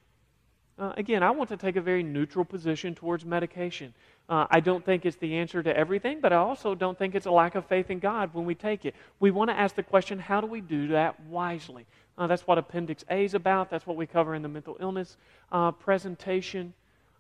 Uh, 0.81 0.95
again, 0.97 1.23
I 1.23 1.31
want 1.31 1.51
to 1.51 1.59
take 1.59 1.77
a 1.77 1.81
very 1.83 2.03
neutral 2.03 2.43
position 2.43 2.95
towards 2.95 3.27
medication. 3.27 3.93
Uh, 4.31 4.47
I 4.51 4.61
don't 4.61 4.83
think 4.83 5.05
it's 5.05 5.19
the 5.19 5.37
answer 5.37 5.63
to 5.63 5.77
everything, 5.77 6.21
but 6.23 6.33
I 6.33 6.37
also 6.37 6.75
don't 6.75 6.99
think 6.99 7.15
it's 7.15 7.27
a 7.27 7.31
lack 7.31 7.55
of 7.55 7.67
faith 7.67 7.91
in 7.91 7.99
God 7.99 8.31
when 8.33 8.47
we 8.47 8.55
take 8.55 8.87
it. 8.87 8.95
We 9.19 9.31
want 9.31 9.51
to 9.51 9.55
ask 9.55 9.75
the 9.75 9.83
question 9.83 10.19
how 10.19 10.41
do 10.41 10.47
we 10.47 10.63
do 10.63 10.89
that 10.89 11.21
wisely? 11.25 11.85
Uh, 12.17 12.29
that's 12.29 12.47
what 12.47 12.57
Appendix 12.57 13.05
A 13.11 13.25
is 13.25 13.35
about. 13.35 13.69
That's 13.69 13.87
what 13.87 13.99
we 13.99 14.07
cover 14.07 14.35
in 14.35 14.41
the 14.41 14.49
mental 14.49 14.79
illness 14.81 15.19
uh, 15.53 15.73
presentation. 15.73 16.73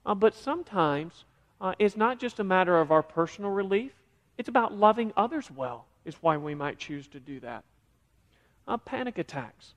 Uh, 0.06 0.14
but 0.14 0.34
sometimes 0.34 1.24
uh, 1.60 1.74
it's 1.78 1.98
not 1.98 2.18
just 2.18 2.40
a 2.40 2.44
matter 2.44 2.80
of 2.80 2.90
our 2.90 3.02
personal 3.02 3.50
relief, 3.50 3.92
it's 4.38 4.48
about 4.48 4.74
loving 4.74 5.12
others 5.18 5.50
well, 5.50 5.84
is 6.06 6.14
why 6.22 6.38
we 6.38 6.54
might 6.54 6.78
choose 6.78 7.06
to 7.08 7.20
do 7.20 7.40
that. 7.40 7.64
panic 8.86 9.18
attacks. 9.18 9.74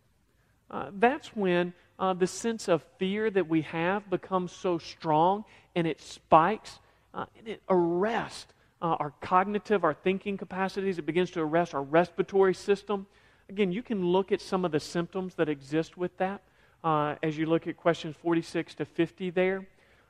That's 0.94 1.36
when 1.36 1.74
uh, 2.00 2.14
the 2.14 2.28
sense 2.28 2.68
of 2.68 2.84
fear 2.98 3.30
that 3.30 3.48
we 3.48 3.62
have 3.62 4.10
becomes 4.10 4.52
so 4.52 4.78
strong 4.78 5.46
and 5.76 5.88
it 5.88 6.02
spikes 6.02 6.80
uh, 7.14 7.26
and 7.38 7.48
it 7.48 7.62
arrests 7.70 8.54
uh, 8.82 8.98
our 9.00 9.14
cognitive, 9.22 9.84
our 9.84 9.94
thinking 9.94 10.38
capacities. 10.38 10.98
It 11.00 11.06
begins 11.06 11.32
to 11.32 11.42
arrest 11.42 11.74
our 11.74 11.84
respiratory 11.84 12.54
system. 12.54 13.08
Again, 13.50 13.72
you 13.72 13.82
can 13.82 14.06
look 14.06 14.32
at 14.32 14.42
some 14.42 14.66
of 14.66 14.72
the 14.72 14.80
symptoms 14.80 15.36
that 15.36 15.48
exist 15.48 15.98
with 15.98 16.16
that 16.18 16.42
uh, 16.84 17.16
as 17.24 17.38
you 17.38 17.46
look 17.46 17.68
at 17.68 17.78
questions 17.78 18.16
46 18.22 18.76
to 18.76 18.86
50 18.86 19.30
there. 19.30 19.66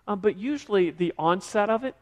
Uh, 0.08 0.16
but 0.16 0.38
usually 0.38 0.92
the 0.92 1.14
onset 1.18 1.70
of 1.70 1.84
it 1.84 1.96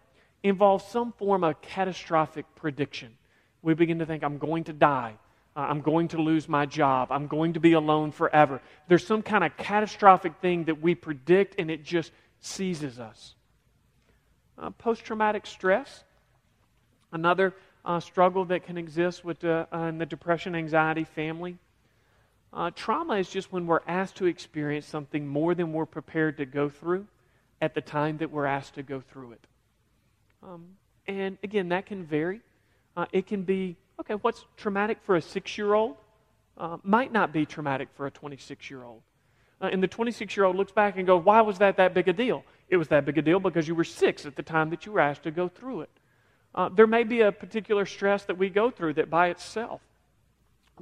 involves 0.43 0.85
some 0.85 1.11
form 1.13 1.43
of 1.43 1.61
catastrophic 1.61 2.45
prediction. 2.55 3.17
We 3.61 3.73
begin 3.73 3.99
to 3.99 4.05
think, 4.05 4.23
I'm 4.23 4.37
going 4.37 4.63
to 4.65 4.73
die. 4.73 5.15
Uh, 5.55 5.59
I'm 5.61 5.81
going 5.81 6.09
to 6.09 6.21
lose 6.21 6.47
my 6.47 6.65
job. 6.65 7.11
I'm 7.11 7.27
going 7.27 7.53
to 7.53 7.59
be 7.59 7.73
alone 7.73 8.11
forever. 8.11 8.61
There's 8.87 9.05
some 9.05 9.21
kind 9.21 9.43
of 9.43 9.57
catastrophic 9.57 10.33
thing 10.41 10.65
that 10.65 10.81
we 10.81 10.95
predict 10.95 11.55
and 11.59 11.69
it 11.69 11.83
just 11.83 12.11
seizes 12.39 12.99
us. 12.99 13.35
Uh, 14.57 14.69
Post 14.69 15.03
traumatic 15.03 15.45
stress, 15.45 16.03
another 17.11 17.53
uh, 17.83 17.99
struggle 17.99 18.45
that 18.45 18.65
can 18.65 18.77
exist 18.77 19.25
with 19.25 19.43
uh, 19.43 19.65
in 19.73 19.97
the 19.97 20.05
depression 20.05 20.55
anxiety 20.55 21.03
family. 21.03 21.57
Uh, 22.53 22.69
trauma 22.75 23.15
is 23.15 23.29
just 23.29 23.51
when 23.51 23.65
we're 23.65 23.81
asked 23.87 24.17
to 24.17 24.25
experience 24.25 24.85
something 24.85 25.25
more 25.27 25.55
than 25.55 25.71
we're 25.73 25.85
prepared 25.85 26.37
to 26.37 26.45
go 26.45 26.69
through 26.69 27.07
at 27.61 27.73
the 27.73 27.81
time 27.81 28.17
that 28.17 28.31
we're 28.31 28.45
asked 28.45 28.75
to 28.75 28.83
go 28.83 28.99
through 28.99 29.33
it. 29.33 29.47
Um, 30.43 30.65
and 31.07 31.37
again, 31.43 31.69
that 31.69 31.85
can 31.85 32.03
vary. 32.03 32.41
Uh, 32.97 33.05
it 33.11 33.25
can 33.27 33.43
be 33.43 33.77
Okay, 34.01 34.15
what's 34.15 34.45
traumatic 34.57 34.97
for 35.03 35.15
a 35.15 35.21
six 35.21 35.59
year 35.59 35.75
old 35.75 35.95
uh, 36.57 36.77
might 36.83 37.13
not 37.13 37.31
be 37.31 37.45
traumatic 37.45 37.87
for 37.93 38.07
a 38.07 38.11
26 38.11 38.69
year 38.69 38.83
old. 38.83 39.03
Uh, 39.61 39.69
and 39.71 39.81
the 39.81 39.87
26 39.87 40.35
year 40.35 40.45
old 40.45 40.55
looks 40.55 40.71
back 40.71 40.97
and 40.97 41.05
goes, 41.05 41.23
Why 41.23 41.41
was 41.41 41.59
that 41.59 41.77
that 41.77 41.93
big 41.93 42.07
a 42.07 42.13
deal? 42.13 42.43
It 42.67 42.77
was 42.77 42.87
that 42.87 43.05
big 43.05 43.19
a 43.19 43.21
deal 43.21 43.39
because 43.39 43.67
you 43.67 43.75
were 43.75 43.83
six 43.83 44.25
at 44.25 44.35
the 44.35 44.41
time 44.41 44.71
that 44.71 44.87
you 44.87 44.91
were 44.91 44.99
asked 44.99 45.23
to 45.23 45.31
go 45.31 45.47
through 45.47 45.81
it. 45.81 45.89
Uh, 46.55 46.69
there 46.69 46.87
may 46.87 47.03
be 47.03 47.21
a 47.21 47.31
particular 47.31 47.85
stress 47.85 48.25
that 48.25 48.37
we 48.39 48.49
go 48.49 48.71
through 48.71 48.93
that 48.95 49.11
by 49.11 49.27
itself 49.27 49.81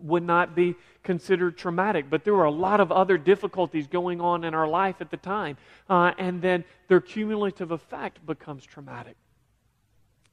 would 0.01 0.23
not 0.23 0.55
be 0.55 0.75
considered 1.03 1.57
traumatic, 1.57 2.09
but 2.09 2.23
there 2.23 2.33
were 2.33 2.45
a 2.45 2.51
lot 2.51 2.79
of 2.79 2.89
other 2.89 3.17
difficulties 3.17 3.85
going 3.85 4.21
on 4.21 4.45
in 4.45 4.53
our 4.53 4.67
life 4.67 5.01
at 5.01 5.11
the 5.11 5.17
time, 5.17 5.57
uh, 5.89 6.13
and 6.17 6.41
then 6.41 6.63
their 6.87 7.01
cumulative 7.01 7.71
effect 7.71 8.25
becomes 8.25 8.65
traumatic. 8.65 9.17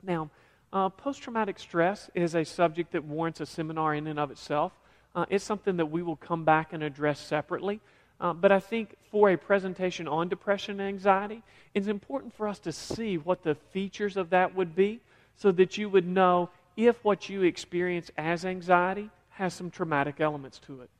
Now, 0.04 0.30
uh, 0.76 0.90
Post 0.90 1.22
traumatic 1.22 1.58
stress 1.58 2.10
is 2.14 2.34
a 2.34 2.44
subject 2.44 2.92
that 2.92 3.02
warrants 3.02 3.40
a 3.40 3.46
seminar 3.46 3.94
in 3.94 4.06
and 4.06 4.18
of 4.18 4.30
itself. 4.30 4.72
Uh, 5.14 5.24
it's 5.30 5.42
something 5.42 5.78
that 5.78 5.86
we 5.86 6.02
will 6.02 6.16
come 6.16 6.44
back 6.44 6.74
and 6.74 6.82
address 6.82 7.18
separately. 7.18 7.80
Uh, 8.20 8.34
but 8.34 8.52
I 8.52 8.60
think 8.60 8.94
for 9.10 9.30
a 9.30 9.38
presentation 9.38 10.06
on 10.06 10.28
depression 10.28 10.78
and 10.78 10.88
anxiety, 10.88 11.42
it's 11.72 11.86
important 11.86 12.34
for 12.34 12.46
us 12.46 12.58
to 12.60 12.72
see 12.72 13.16
what 13.16 13.42
the 13.42 13.54
features 13.54 14.18
of 14.18 14.28
that 14.30 14.54
would 14.54 14.76
be 14.76 15.00
so 15.34 15.50
that 15.52 15.78
you 15.78 15.88
would 15.88 16.06
know 16.06 16.50
if 16.76 17.02
what 17.02 17.30
you 17.30 17.42
experience 17.42 18.10
as 18.18 18.44
anxiety 18.44 19.08
has 19.30 19.54
some 19.54 19.70
traumatic 19.70 20.20
elements 20.20 20.58
to 20.58 20.82
it. 20.82 20.90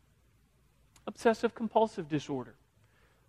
Obsessive 1.06 1.54
compulsive 1.54 2.08
disorder. 2.08 2.54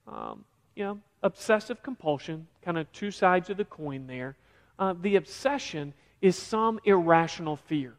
Um, 0.07 0.45
you 0.75 0.85
know, 0.85 0.99
obsessive 1.23 1.83
compulsion, 1.83 2.47
kind 2.61 2.77
of 2.77 2.89
two 2.93 3.11
sides 3.11 3.49
of 3.49 3.57
the 3.57 3.65
coin 3.65 4.07
there. 4.07 4.37
Uh, 4.79 4.93
the 5.01 5.17
obsession 5.17 5.93
is 6.21 6.35
some 6.35 6.79
irrational 6.83 7.55
fear. 7.55 7.95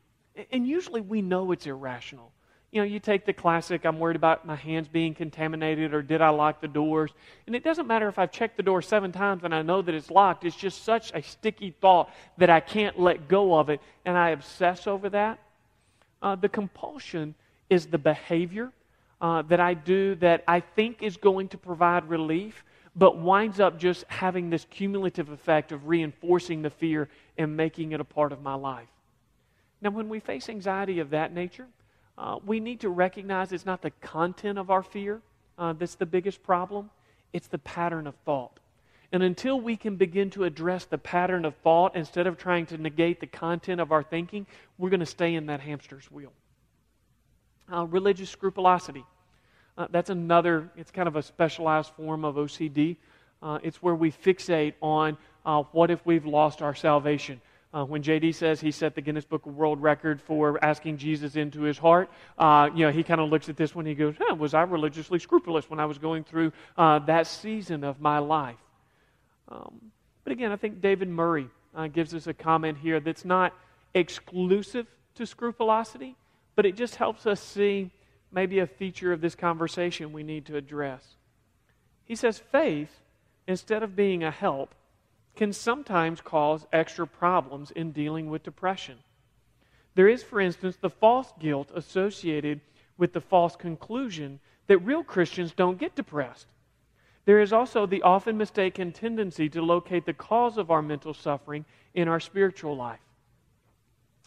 And 0.51 0.67
usually 0.67 1.01
we 1.01 1.23
know 1.23 1.53
it's 1.53 1.67
irrational. 1.67 2.33
You 2.71 2.83
know, 2.83 2.87
you 2.87 3.01
take 3.01 3.25
the 3.25 3.33
classic, 3.33 3.87
I'm 3.87 3.99
worried 3.99 4.17
about 4.17 4.47
my 4.47 4.55
hands 4.55 4.89
being 4.89 5.15
contaminated 5.15 5.95
or 5.95 6.03
did 6.03 6.21
I 6.21 6.29
lock 6.29 6.61
the 6.61 6.69
doors? 6.69 7.11
And 7.47 7.57
it 7.57 7.65
doesn't 7.65 7.87
matter 7.87 8.09
if 8.09 8.19
I've 8.19 8.31
checked 8.31 8.59
the 8.59 8.63
door 8.63 8.83
seven 8.83 9.11
times 9.11 9.43
and 9.45 9.55
I 9.55 9.63
know 9.63 9.81
that 9.81 9.95
it's 9.95 10.11
locked. 10.11 10.45
It's 10.45 10.55
just 10.55 10.85
such 10.85 11.11
a 11.15 11.23
sticky 11.23 11.75
thought 11.81 12.13
that 12.37 12.51
I 12.51 12.61
can't 12.61 12.99
let 12.99 13.27
go 13.27 13.59
of 13.59 13.71
it 13.71 13.81
and 14.05 14.19
I 14.19 14.31
obsess 14.31 14.87
over 14.87 15.09
that. 15.11 15.39
Uh, 16.21 16.35
the 16.35 16.49
compulsion 16.49 17.35
is 17.71 17.87
the 17.87 17.99
behavior 17.99 18.71
uh, 19.21 19.43
that 19.43 19.61
I 19.61 19.75
do 19.75 20.15
that 20.17 20.45
I 20.47 20.61
think 20.61 21.03
is 21.03 21.17
going 21.17 21.49
to 21.49 21.59
provide 21.59 22.09
relief, 22.09 22.65
but 22.99 23.17
winds 23.17 23.61
up 23.61 23.79
just 23.79 24.05
having 24.09 24.51
this 24.51 24.67
cumulative 24.69 25.29
effect 25.31 25.71
of 25.71 25.87
reinforcing 25.87 26.63
the 26.63 26.71
fear 26.71 27.09
and 27.37 27.57
making 27.57 27.93
it 27.93 28.01
a 28.01 28.05
part 28.05 28.33
of 28.33 28.43
my 28.43 28.55
life. 28.55 28.89
Now, 29.81 29.91
when 29.91 30.09
we 30.09 30.19
face 30.19 30.49
anxiety 30.49 30.99
of 30.99 31.11
that 31.11 31.33
nature, 31.33 31.69
uh, 32.19 32.39
we 32.45 32.59
need 32.59 32.81
to 32.81 32.89
recognize 32.89 33.53
it's 33.53 33.65
not 33.65 33.83
the 33.83 33.93
content 33.93 34.59
of 34.59 34.71
our 34.71 34.83
fear 34.83 35.21
uh, 35.57 35.73
that's 35.75 35.95
the 35.95 36.07
biggest 36.07 36.43
problem, 36.43 36.91
it's 37.33 37.47
the 37.47 37.59
pattern 37.59 38.09
of 38.09 38.17
thought. 38.25 38.59
And 39.13 39.23
until 39.23 39.61
we 39.61 39.77
can 39.77 39.95
begin 39.95 40.29
to 40.31 40.45
address 40.45 40.85
the 40.85 40.99
pattern 40.99 41.45
of 41.45 41.55
thought 41.57 41.95
instead 41.95 42.27
of 42.27 42.37
trying 42.37 42.67
to 42.67 42.79
negate 42.79 43.21
the 43.21 43.27
content 43.27 43.81
of 43.81 43.93
our 43.93 44.03
thinking, 44.03 44.45
we're 44.77 44.91
going 44.91 45.01
to 45.01 45.07
stay 45.07 45.35
in 45.35 45.47
that 45.47 45.61
hamster's 45.61 46.11
wheel. 46.11 46.33
Uh, 47.73 47.87
religious 47.87 48.29
scrupulosity. 48.29 49.05
Uh, 49.79 49.87
that's 49.91 50.11
another, 50.11 50.69
it's 50.77 50.91
kind 50.91 51.07
of 51.07 51.15
a 51.15 51.23
specialized 51.23 51.93
form 51.93 52.25
of 52.25 52.35
OCD. 52.35 52.97
Uh, 53.41 53.61
it's 53.63 53.81
where 53.81 53.95
we 53.95 54.11
fixate 54.11 54.75
on 54.83 55.17
uh, 55.47 55.63
what 55.71 55.89
if 55.89 56.05
we've 56.05 56.27
lost 56.27 56.63
our 56.63 56.75
salvation. 56.75 57.41
Uh, 57.73 57.85
when 57.85 58.03
JD 58.03 58.35
says 58.35 58.61
he 58.61 58.73
set 58.73 58.97
the 58.97 59.01
Guinness 59.01 59.25
Book 59.25 59.47
of 59.47 59.55
World 59.55 59.81
Record 59.81 60.21
for 60.21 60.63
asking 60.65 60.97
Jesus 60.97 61.37
into 61.37 61.61
his 61.61 61.79
heart, 61.79 62.11
uh, 62.39 62.69
you 62.75 62.85
know, 62.85 62.91
he 62.91 63.05
kind 63.05 63.21
of 63.21 63.31
looks 63.31 63.49
at 63.49 63.57
this 63.57 63.73
one. 63.73 63.87
He 63.87 63.95
goes, 63.95 64.15
huh, 64.19 64.35
"Was 64.35 64.53
I 64.53 64.63
religiously 64.63 65.21
scrupulous 65.21 65.71
when 65.71 65.79
I 65.79 65.85
was 65.85 65.99
going 65.99 66.25
through 66.25 66.53
uh, 66.77 66.99
that 67.01 67.27
season 67.27 67.85
of 67.85 68.01
my 68.01 68.19
life?" 68.19 68.57
Um, 69.49 69.93
but 70.25 70.33
again, 70.33 70.51
I 70.51 70.57
think 70.57 70.81
David 70.81 71.09
Murray 71.09 71.49
gives 71.93 72.15
us 72.15 72.27
a 72.27 72.35
comment 72.35 72.79
here 72.79 72.99
that's 72.99 73.25
not 73.25 73.53
exclusive 73.95 74.87
to 75.15 75.27
scrupulosity, 75.27 76.17
but 76.57 76.67
it 76.67 76.75
just 76.75 76.97
helps 76.97 77.27
us 77.27 77.41
see 77.41 77.91
maybe 78.31 78.59
a 78.59 78.67
feature 78.67 79.13
of 79.13 79.21
this 79.21 79.35
conversation 79.35 80.13
we 80.13 80.23
need 80.23 80.47
to 80.47 80.57
address. 80.57 81.17
He 82.05 82.15
says, 82.15 82.39
"Faith, 82.39 83.01
instead 83.47 83.83
of 83.83 83.97
being 83.97 84.23
a 84.23 84.31
help, 84.31 84.75
can 85.37 85.53
sometimes 85.53 86.21
cause 86.21 86.67
extra 86.73 87.07
problems 87.07 87.71
in 87.71 87.93
dealing 87.93 88.29
with 88.29 88.43
depression. 88.43 88.99
There 89.95 90.09
is, 90.09 90.23
for 90.23 90.41
instance, 90.41 90.77
the 90.77 90.91
false 90.91 91.33
guilt 91.39 91.71
associated 91.75 92.61
with 92.97 93.13
the 93.13 93.21
false 93.21 93.55
conclusion 93.55 94.41
that 94.67 94.79
real 94.79 95.05
Christians 95.05 95.53
don't 95.53 95.79
get 95.79 95.95
depressed. 95.95 96.49
There 97.25 97.41
is 97.41 97.53
also 97.53 97.87
the 97.87 98.03
often 98.03 98.37
mistaken 98.37 98.91
tendency 98.91 99.49
to 99.51 99.63
locate 99.63 100.07
the 100.07 100.13
cause 100.13 100.59
of 100.59 100.71
our 100.71 100.83
mental 100.83 101.15
suffering 101.15 101.65
in 101.95 102.09
our 102.09 102.21
spiritual 102.21 102.77
life. 102.77 103.01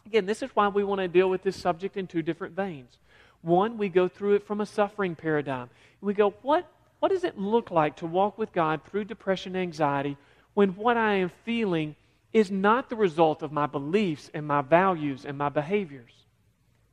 Again, 0.06 0.26
this 0.26 0.42
is 0.42 0.50
why 0.54 0.68
we 0.68 0.84
want 0.84 1.00
to 1.00 1.08
deal 1.08 1.28
with 1.28 1.42
this 1.42 1.56
subject 1.56 1.96
in 1.96 2.06
two 2.06 2.22
different 2.22 2.54
veins. 2.54 2.98
One, 3.42 3.76
we 3.76 3.88
go 3.88 4.08
through 4.08 4.34
it 4.34 4.46
from 4.46 4.60
a 4.60 4.66
suffering 4.66 5.14
paradigm. 5.14 5.68
We 6.00 6.14
go, 6.14 6.34
what, 6.42 6.66
what 7.00 7.10
does 7.10 7.24
it 7.24 7.38
look 7.38 7.70
like 7.70 7.96
to 7.96 8.06
walk 8.06 8.38
with 8.38 8.52
God 8.52 8.80
through 8.84 9.04
depression 9.04 9.54
and 9.56 9.62
anxiety 9.62 10.16
when 10.54 10.70
what 10.70 10.96
I 10.96 11.14
am 11.14 11.30
feeling 11.44 11.96
is 12.32 12.50
not 12.50 12.88
the 12.88 12.96
result 12.96 13.42
of 13.42 13.52
my 13.52 13.66
beliefs 13.66 14.30
and 14.32 14.46
my 14.46 14.62
values 14.62 15.24
and 15.24 15.36
my 15.36 15.48
behaviors? 15.48 16.12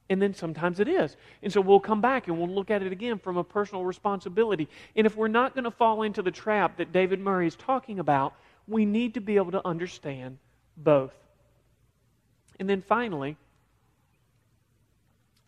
And 0.10 0.20
then 0.20 0.34
sometimes 0.34 0.80
it 0.80 0.88
is. 0.88 1.16
And 1.44 1.54
so 1.54 1.62
we'll 1.62 1.80
come 1.80 2.02
back 2.02 2.28
and 2.28 2.38
we'll 2.40 2.50
look 2.50 2.72
at 2.72 2.82
it 2.82 2.92
again 2.92 3.20
from 3.20 3.38
a 3.38 3.44
personal 3.44 3.86
responsibility. 3.86 4.68
And 4.96 5.06
if 5.06 5.16
we're 5.16 5.28
not 5.28 5.54
going 5.54 5.66
to 5.66 5.72
fall 5.72 6.02
into 6.02 6.24
the 6.24 6.32
trap 6.32 6.78
that 6.78 6.92
David 6.92 7.20
Murray 7.20 7.46
is 7.46 7.56
talking 7.56 8.00
about, 8.00 8.34
we 8.68 8.86
need 8.86 9.14
to 9.14 9.22
be 9.22 9.36
able 9.36 9.52
to 9.52 9.66
understand 9.68 10.40
both. 10.76 11.14
And 12.60 12.68
then 12.68 12.82
finally, 12.82 13.38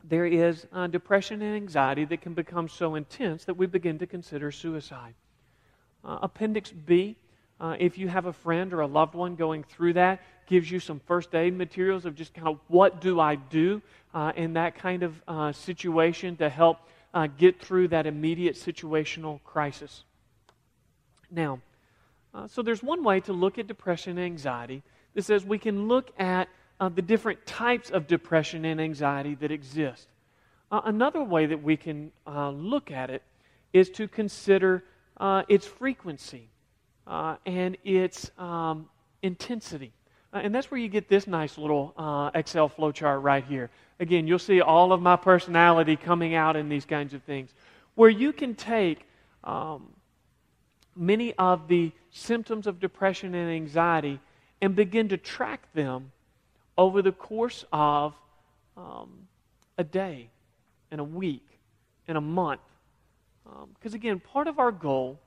there 0.03 0.25
is 0.25 0.65
uh, 0.73 0.87
depression 0.87 1.41
and 1.41 1.55
anxiety 1.55 2.05
that 2.05 2.21
can 2.21 2.33
become 2.33 2.67
so 2.67 2.95
intense 2.95 3.45
that 3.45 3.55
we 3.55 3.65
begin 3.65 3.99
to 3.99 4.07
consider 4.07 4.51
suicide. 4.51 5.13
Uh, 6.03 6.19
Appendix 6.23 6.71
B, 6.71 7.15
uh, 7.59 7.75
if 7.79 7.97
you 7.97 8.07
have 8.07 8.25
a 8.25 8.33
friend 8.33 8.73
or 8.73 8.81
a 8.81 8.87
loved 8.87 9.13
one 9.13 9.35
going 9.35 9.63
through 9.63 9.93
that, 9.93 10.21
gives 10.47 10.69
you 10.69 10.79
some 10.79 10.99
first 11.05 11.33
aid 11.35 11.55
materials 11.55 12.05
of 12.05 12.15
just 12.15 12.33
kind 12.33 12.47
of 12.47 12.59
what 12.67 12.99
do 12.99 13.19
I 13.19 13.35
do 13.35 13.81
uh, 14.13 14.33
in 14.35 14.53
that 14.53 14.75
kind 14.75 15.03
of 15.03 15.21
uh, 15.27 15.51
situation 15.51 16.35
to 16.37 16.49
help 16.49 16.79
uh, 17.13 17.27
get 17.27 17.61
through 17.61 17.89
that 17.89 18.07
immediate 18.07 18.55
situational 18.55 19.43
crisis. 19.43 20.03
Now, 21.29 21.61
so 22.47 22.61
there's 22.61 22.81
one 22.81 23.03
way 23.03 23.19
to 23.21 23.33
look 23.33 23.59
at 23.59 23.67
depression 23.67 24.17
and 24.17 24.25
anxiety 24.25 24.83
that 25.13 25.23
says 25.23 25.45
we 25.45 25.57
can 25.57 25.87
look 25.87 26.11
at 26.17 26.47
uh, 26.81 26.89
the 26.89 27.01
different 27.01 27.45
types 27.45 27.91
of 27.91 28.07
depression 28.07 28.65
and 28.65 28.81
anxiety 28.81 29.35
that 29.35 29.51
exist. 29.51 30.07
Uh, 30.71 30.81
another 30.85 31.23
way 31.23 31.45
that 31.45 31.61
we 31.61 31.77
can 31.77 32.11
uh, 32.25 32.49
look 32.49 32.89
at 32.89 33.11
it 33.11 33.21
is 33.71 33.89
to 33.91 34.07
consider 34.07 34.83
uh, 35.17 35.43
its 35.47 35.67
frequency 35.67 36.49
uh, 37.05 37.35
and 37.45 37.77
its 37.83 38.31
um, 38.39 38.89
intensity. 39.21 39.93
And 40.33 40.55
that's 40.55 40.71
where 40.71 40.79
you 40.79 40.87
get 40.87 41.07
this 41.07 41.27
nice 41.27 41.57
little 41.57 41.93
Excel 42.33 42.69
flowchart 42.69 43.21
right 43.21 43.43
here. 43.43 43.69
Again, 43.99 44.27
you'll 44.27 44.39
see 44.39 44.61
all 44.61 44.93
of 44.93 45.01
my 45.01 45.17
personality 45.17 45.97
coming 45.97 46.35
out 46.35 46.55
in 46.55 46.69
these 46.69 46.85
kinds 46.85 47.13
of 47.13 47.21
things, 47.23 47.53
where 47.95 48.09
you 48.09 48.31
can 48.31 48.55
take 48.55 49.05
um, 49.43 49.89
many 50.95 51.33
of 51.33 51.67
the 51.67 51.91
symptoms 52.11 52.65
of 52.65 52.79
depression 52.79 53.35
and 53.35 53.51
anxiety 53.51 54.21
and 54.61 54.73
begin 54.73 55.09
to 55.09 55.17
track 55.17 55.67
them 55.73 56.13
over 56.81 57.03
the 57.03 57.11
course 57.11 57.63
of 57.71 58.15
um, 58.75 59.27
a 59.77 59.83
day 59.83 60.29
and 60.89 60.99
a 60.99 61.03
week 61.03 61.45
and 62.07 62.17
a 62.17 62.21
month. 62.21 62.61
Because 63.75 63.93
um, 63.93 63.95
again, 63.95 64.19
part 64.19 64.47
of 64.47 64.57
our 64.57 64.71
goal 64.71 65.19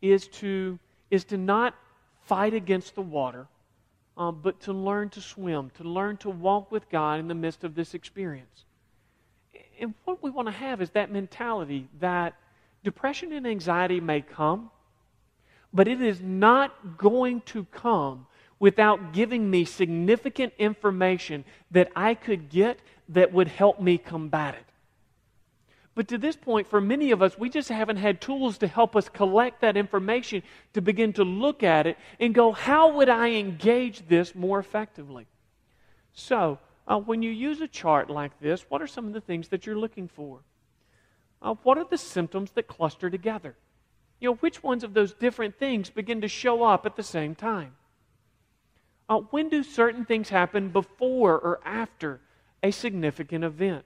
is 0.00 0.28
to, 0.28 0.78
is 1.10 1.24
to 1.24 1.36
not 1.36 1.74
fight 2.26 2.54
against 2.54 2.94
the 2.94 3.02
water, 3.02 3.48
um, 4.16 4.38
but 4.40 4.60
to 4.60 4.72
learn 4.72 5.08
to 5.10 5.20
swim, 5.20 5.72
to 5.78 5.82
learn 5.82 6.16
to 6.18 6.30
walk 6.30 6.70
with 6.70 6.88
God 6.90 7.18
in 7.18 7.26
the 7.26 7.34
midst 7.34 7.64
of 7.64 7.74
this 7.74 7.94
experience. 7.94 8.64
And 9.80 9.94
what 10.04 10.22
we 10.22 10.30
want 10.30 10.46
to 10.46 10.52
have 10.52 10.80
is 10.80 10.90
that 10.90 11.10
mentality 11.10 11.88
that 11.98 12.34
depression 12.84 13.32
and 13.32 13.48
anxiety 13.48 13.98
may 13.98 14.20
come, 14.20 14.70
but 15.72 15.88
it 15.88 16.00
is 16.00 16.20
not 16.20 16.96
going 16.96 17.40
to 17.46 17.64
come 17.64 18.26
without 18.58 19.12
giving 19.12 19.50
me 19.50 19.64
significant 19.64 20.52
information 20.58 21.44
that 21.70 21.90
I 21.94 22.14
could 22.14 22.48
get 22.48 22.78
that 23.10 23.32
would 23.32 23.48
help 23.48 23.80
me 23.80 23.98
combat 23.98 24.54
it. 24.54 24.64
But 25.94 26.08
to 26.08 26.18
this 26.18 26.34
point, 26.34 26.68
for 26.68 26.80
many 26.80 27.12
of 27.12 27.22
us, 27.22 27.38
we 27.38 27.48
just 27.48 27.68
haven't 27.68 27.98
had 27.98 28.20
tools 28.20 28.58
to 28.58 28.66
help 28.66 28.96
us 28.96 29.08
collect 29.08 29.60
that 29.60 29.76
information 29.76 30.42
to 30.72 30.80
begin 30.80 31.12
to 31.14 31.24
look 31.24 31.62
at 31.62 31.86
it 31.86 31.96
and 32.18 32.34
go, 32.34 32.50
how 32.50 32.92
would 32.94 33.08
I 33.08 33.30
engage 33.30 34.08
this 34.08 34.34
more 34.34 34.58
effectively? 34.58 35.26
So, 36.12 36.58
uh, 36.86 36.98
when 36.98 37.22
you 37.22 37.30
use 37.30 37.60
a 37.60 37.68
chart 37.68 38.10
like 38.10 38.38
this, 38.40 38.66
what 38.68 38.82
are 38.82 38.86
some 38.86 39.06
of 39.06 39.12
the 39.12 39.20
things 39.20 39.48
that 39.48 39.66
you're 39.66 39.78
looking 39.78 40.08
for? 40.08 40.40
Uh, 41.40 41.54
what 41.62 41.78
are 41.78 41.86
the 41.88 41.98
symptoms 41.98 42.50
that 42.52 42.66
cluster 42.66 43.08
together? 43.08 43.54
You 44.20 44.30
know, 44.30 44.34
which 44.36 44.62
ones 44.62 44.82
of 44.82 44.94
those 44.94 45.14
different 45.14 45.58
things 45.58 45.90
begin 45.90 46.20
to 46.22 46.28
show 46.28 46.64
up 46.64 46.86
at 46.86 46.96
the 46.96 47.02
same 47.02 47.34
time? 47.34 47.76
Uh, 49.08 49.18
when 49.30 49.48
do 49.48 49.62
certain 49.62 50.04
things 50.04 50.28
happen 50.30 50.70
before 50.70 51.38
or 51.38 51.60
after 51.64 52.20
a 52.62 52.70
significant 52.70 53.44
event? 53.44 53.84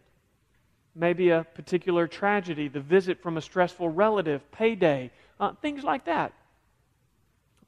Maybe 0.95 1.31
a 1.31 1.45
particular 1.55 2.07
tragedy, 2.07 2.69
the 2.69 2.81
visit 2.81 3.21
from 3.21 3.37
a 3.37 3.41
stressful 3.41 3.89
relative, 3.89 4.49
payday, 4.53 5.11
uh, 5.41 5.53
things 5.61 5.83
like 5.83 6.05
that. 6.05 6.33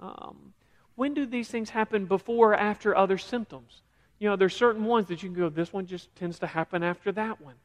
Um, 0.00 0.54
when 0.94 1.14
do 1.14 1.26
these 1.26 1.48
things 1.48 1.70
happen 1.70 2.06
before 2.06 2.52
or 2.52 2.56
after 2.56 2.96
other 2.96 3.18
symptoms? 3.18 3.82
You 4.18 4.28
know, 4.28 4.36
there's 4.36 4.54
certain 4.54 4.84
ones 4.84 5.08
that 5.08 5.22
you 5.22 5.30
can 5.30 5.38
go, 5.38 5.48
this 5.48 5.72
one 5.72 5.86
just 5.86 6.14
tends 6.14 6.38
to 6.40 6.46
happen 6.46 6.82
after 6.82 7.10
that 7.12 7.40
one. 7.40 7.56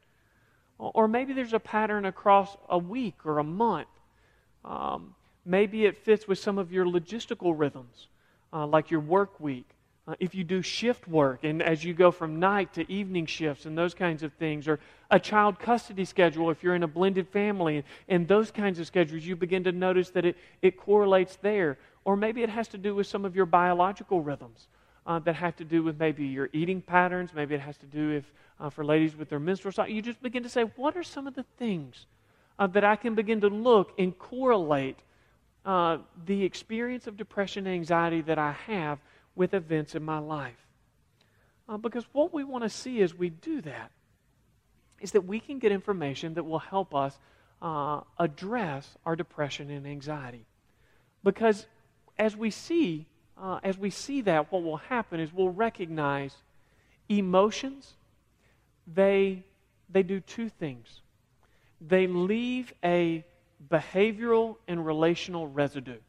Or 0.78 1.08
maybe 1.08 1.34
there's 1.34 1.54
a 1.54 1.60
pattern 1.60 2.06
across 2.06 2.58
a 2.70 2.78
week 2.78 3.26
or 3.26 3.40
a 3.40 3.44
month. 3.44 3.88
Um, 4.66 5.16
maybe 5.46 5.86
it 5.86 5.98
fits 5.98 6.28
with 6.28 6.40
some 6.40 6.58
of 6.58 6.72
your 6.72 6.86
logistical 6.86 7.54
rhythms, 7.58 8.08
uh, 8.52 8.66
like 8.68 8.92
your 8.92 9.00
work 9.00 9.40
week 9.40 9.75
uh, 10.08 10.16
if 10.20 10.36
you 10.36 10.44
do 10.44 10.62
shift 10.62 11.08
work 11.08 11.44
and 11.44 11.64
as 11.64 11.84
you 11.84 11.94
go 11.94 12.12
from 12.12 12.40
night 12.40 12.74
to 12.74 12.92
evening 12.92 13.26
shifts 13.26 13.66
and 13.66 13.78
those 13.78 13.94
kinds 13.94 14.22
of 14.24 14.32
things, 14.34 14.68
or 14.68 14.80
a 15.10 15.20
child 15.20 15.60
custody 15.60 16.06
schedule 16.06 16.52
if 16.52 16.62
you're 16.62 16.76
in 16.76 16.84
a 16.84 16.88
blended 16.88 17.28
family 17.30 17.78
and, 17.78 17.86
and 18.08 18.28
those 18.28 18.52
kinds 18.52 18.80
of 18.80 18.86
schedules, 18.86 19.24
you 19.24 19.36
begin 19.36 19.64
to 19.64 19.72
notice 19.72 20.12
that 20.12 20.26
it, 20.26 20.38
it 20.62 20.78
correlates 20.78 21.38
there. 21.38 21.78
Or 22.04 22.16
maybe 22.16 22.44
it 22.44 22.50
has 22.50 22.68
to 22.70 22.78
do 22.78 22.94
with 22.94 23.08
some 23.08 23.26
of 23.26 23.36
your 23.36 23.48
biological 23.48 24.22
rhythms 24.22 24.68
uh, 25.08 25.20
that 25.20 25.36
have 25.36 25.56
to 25.56 25.64
do 25.64 25.82
with 25.82 26.00
maybe 26.00 26.26
your 26.26 26.50
eating 26.54 26.82
patterns. 26.82 27.32
Maybe 27.34 27.56
it 27.56 27.62
has 27.62 27.78
to 27.78 27.88
do 27.88 28.12
if, 28.12 28.32
uh, 28.60 28.70
for 28.70 28.86
ladies 28.86 29.16
with 29.16 29.30
their 29.30 29.40
menstrual 29.40 29.72
cycle. 29.72 29.94
You 29.94 30.04
just 30.04 30.22
begin 30.22 30.44
to 30.44 30.50
say, 30.50 30.64
what 30.76 30.96
are 30.96 31.04
some 31.04 31.26
of 31.26 31.34
the 31.34 31.46
things 31.58 32.06
uh, 32.60 32.68
that 32.68 32.84
I 32.84 32.96
can 32.96 33.16
begin 33.16 33.42
to 33.42 33.48
look 33.48 33.94
and 33.98 34.18
correlate 34.18 35.00
uh, 35.66 35.98
the 36.26 36.44
experience 36.44 37.08
of 37.08 37.18
depression 37.18 37.66
and 37.66 37.76
anxiety 37.76 38.22
that 38.22 38.38
I 38.38 38.52
have 38.68 39.00
with 39.36 39.54
events 39.54 39.96
in 39.96 40.04
my 40.04 40.20
life. 40.20 40.68
Uh, 41.68 41.78
because 41.78 42.06
what 42.14 42.34
we 42.34 42.44
want 42.44 42.64
to 42.64 42.70
see 42.70 43.02
as 43.02 43.14
we 43.14 43.30
do 43.30 43.62
that 43.62 43.92
is 45.02 45.12
that 45.12 45.22
we 45.22 45.40
can 45.40 45.60
get 45.60 45.72
information 45.72 46.36
that 46.36 46.44
will 46.44 46.60
help 46.60 46.94
us 46.96 47.18
uh, 47.62 48.02
address 48.20 48.98
our 49.06 49.16
depression 49.16 49.70
and 49.70 49.88
anxiety. 49.88 50.46
Because 51.24 51.66
as 52.18 52.36
we 52.36 52.52
see, 52.52 53.08
uh, 53.38 53.60
as 53.64 53.78
we 53.78 53.90
see 53.90 54.22
that, 54.22 54.52
what 54.52 54.64
will 54.64 54.78
happen 54.78 55.20
is 55.20 55.34
we'll 55.34 55.50
recognize 55.50 56.36
emotions. 57.10 57.94
They 58.88 59.44
they 59.90 60.04
do 60.04 60.20
two 60.20 60.50
things. 60.50 61.02
They 61.80 62.08
leave 62.08 62.74
a 62.84 63.24
behavioral 63.70 64.58
and 64.68 64.86
relational 64.86 65.48
residue. 65.48 66.00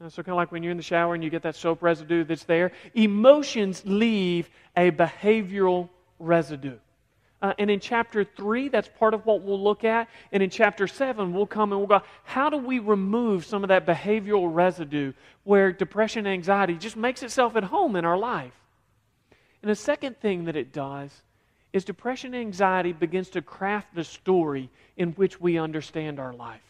Uh, 0.00 0.08
so, 0.08 0.22
kind 0.22 0.32
of 0.32 0.36
like 0.36 0.52
when 0.52 0.62
you're 0.62 0.70
in 0.70 0.76
the 0.76 0.82
shower 0.82 1.14
and 1.14 1.24
you 1.24 1.30
get 1.30 1.42
that 1.42 1.56
soap 1.56 1.82
residue 1.82 2.22
that's 2.24 2.44
there, 2.44 2.70
emotions 2.94 3.82
leave 3.84 4.48
a 4.76 4.90
behavioral 4.92 5.88
residue. 6.20 6.76
Uh, 7.40 7.52
and 7.58 7.70
in 7.70 7.78
chapter 7.78 8.24
3, 8.24 8.68
that's 8.68 8.88
part 8.98 9.14
of 9.14 9.24
what 9.24 9.42
we'll 9.42 9.62
look 9.62 9.84
at. 9.84 10.08
And 10.32 10.42
in 10.42 10.50
chapter 10.50 10.86
7, 10.88 11.32
we'll 11.32 11.46
come 11.46 11.72
and 11.72 11.80
we'll 11.80 12.00
go, 12.00 12.04
how 12.24 12.50
do 12.50 12.56
we 12.56 12.80
remove 12.80 13.44
some 13.44 13.62
of 13.62 13.68
that 13.68 13.86
behavioral 13.86 14.52
residue 14.52 15.12
where 15.44 15.72
depression 15.72 16.26
and 16.26 16.34
anxiety 16.34 16.74
just 16.74 16.96
makes 16.96 17.22
itself 17.22 17.54
at 17.54 17.64
home 17.64 17.94
in 17.94 18.04
our 18.04 18.18
life? 18.18 18.54
And 19.62 19.70
the 19.70 19.76
second 19.76 20.18
thing 20.20 20.44
that 20.44 20.56
it 20.56 20.72
does 20.72 21.10
is 21.72 21.84
depression 21.84 22.34
and 22.34 22.40
anxiety 22.40 22.92
begins 22.92 23.30
to 23.30 23.42
craft 23.42 23.94
the 23.94 24.04
story 24.04 24.70
in 24.96 25.10
which 25.12 25.40
we 25.40 25.58
understand 25.58 26.18
our 26.18 26.32
life. 26.32 26.67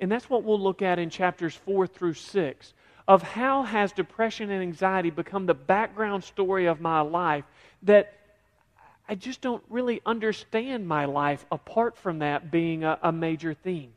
And 0.00 0.10
that's 0.10 0.28
what 0.28 0.44
we'll 0.44 0.60
look 0.60 0.82
at 0.82 0.98
in 0.98 1.10
chapters 1.10 1.54
4 1.54 1.86
through 1.86 2.14
6 2.14 2.74
of 3.08 3.22
how 3.22 3.62
has 3.62 3.92
depression 3.92 4.50
and 4.50 4.62
anxiety 4.62 5.10
become 5.10 5.46
the 5.46 5.54
background 5.54 6.24
story 6.24 6.66
of 6.66 6.80
my 6.80 7.00
life 7.00 7.44
that 7.82 8.12
I 9.08 9.14
just 9.14 9.40
don't 9.40 9.62
really 9.70 10.00
understand 10.04 10.88
my 10.88 11.04
life 11.04 11.46
apart 11.52 11.96
from 11.96 12.18
that 12.18 12.50
being 12.50 12.82
a, 12.82 12.98
a 13.02 13.12
major 13.12 13.54
theme. 13.54 13.92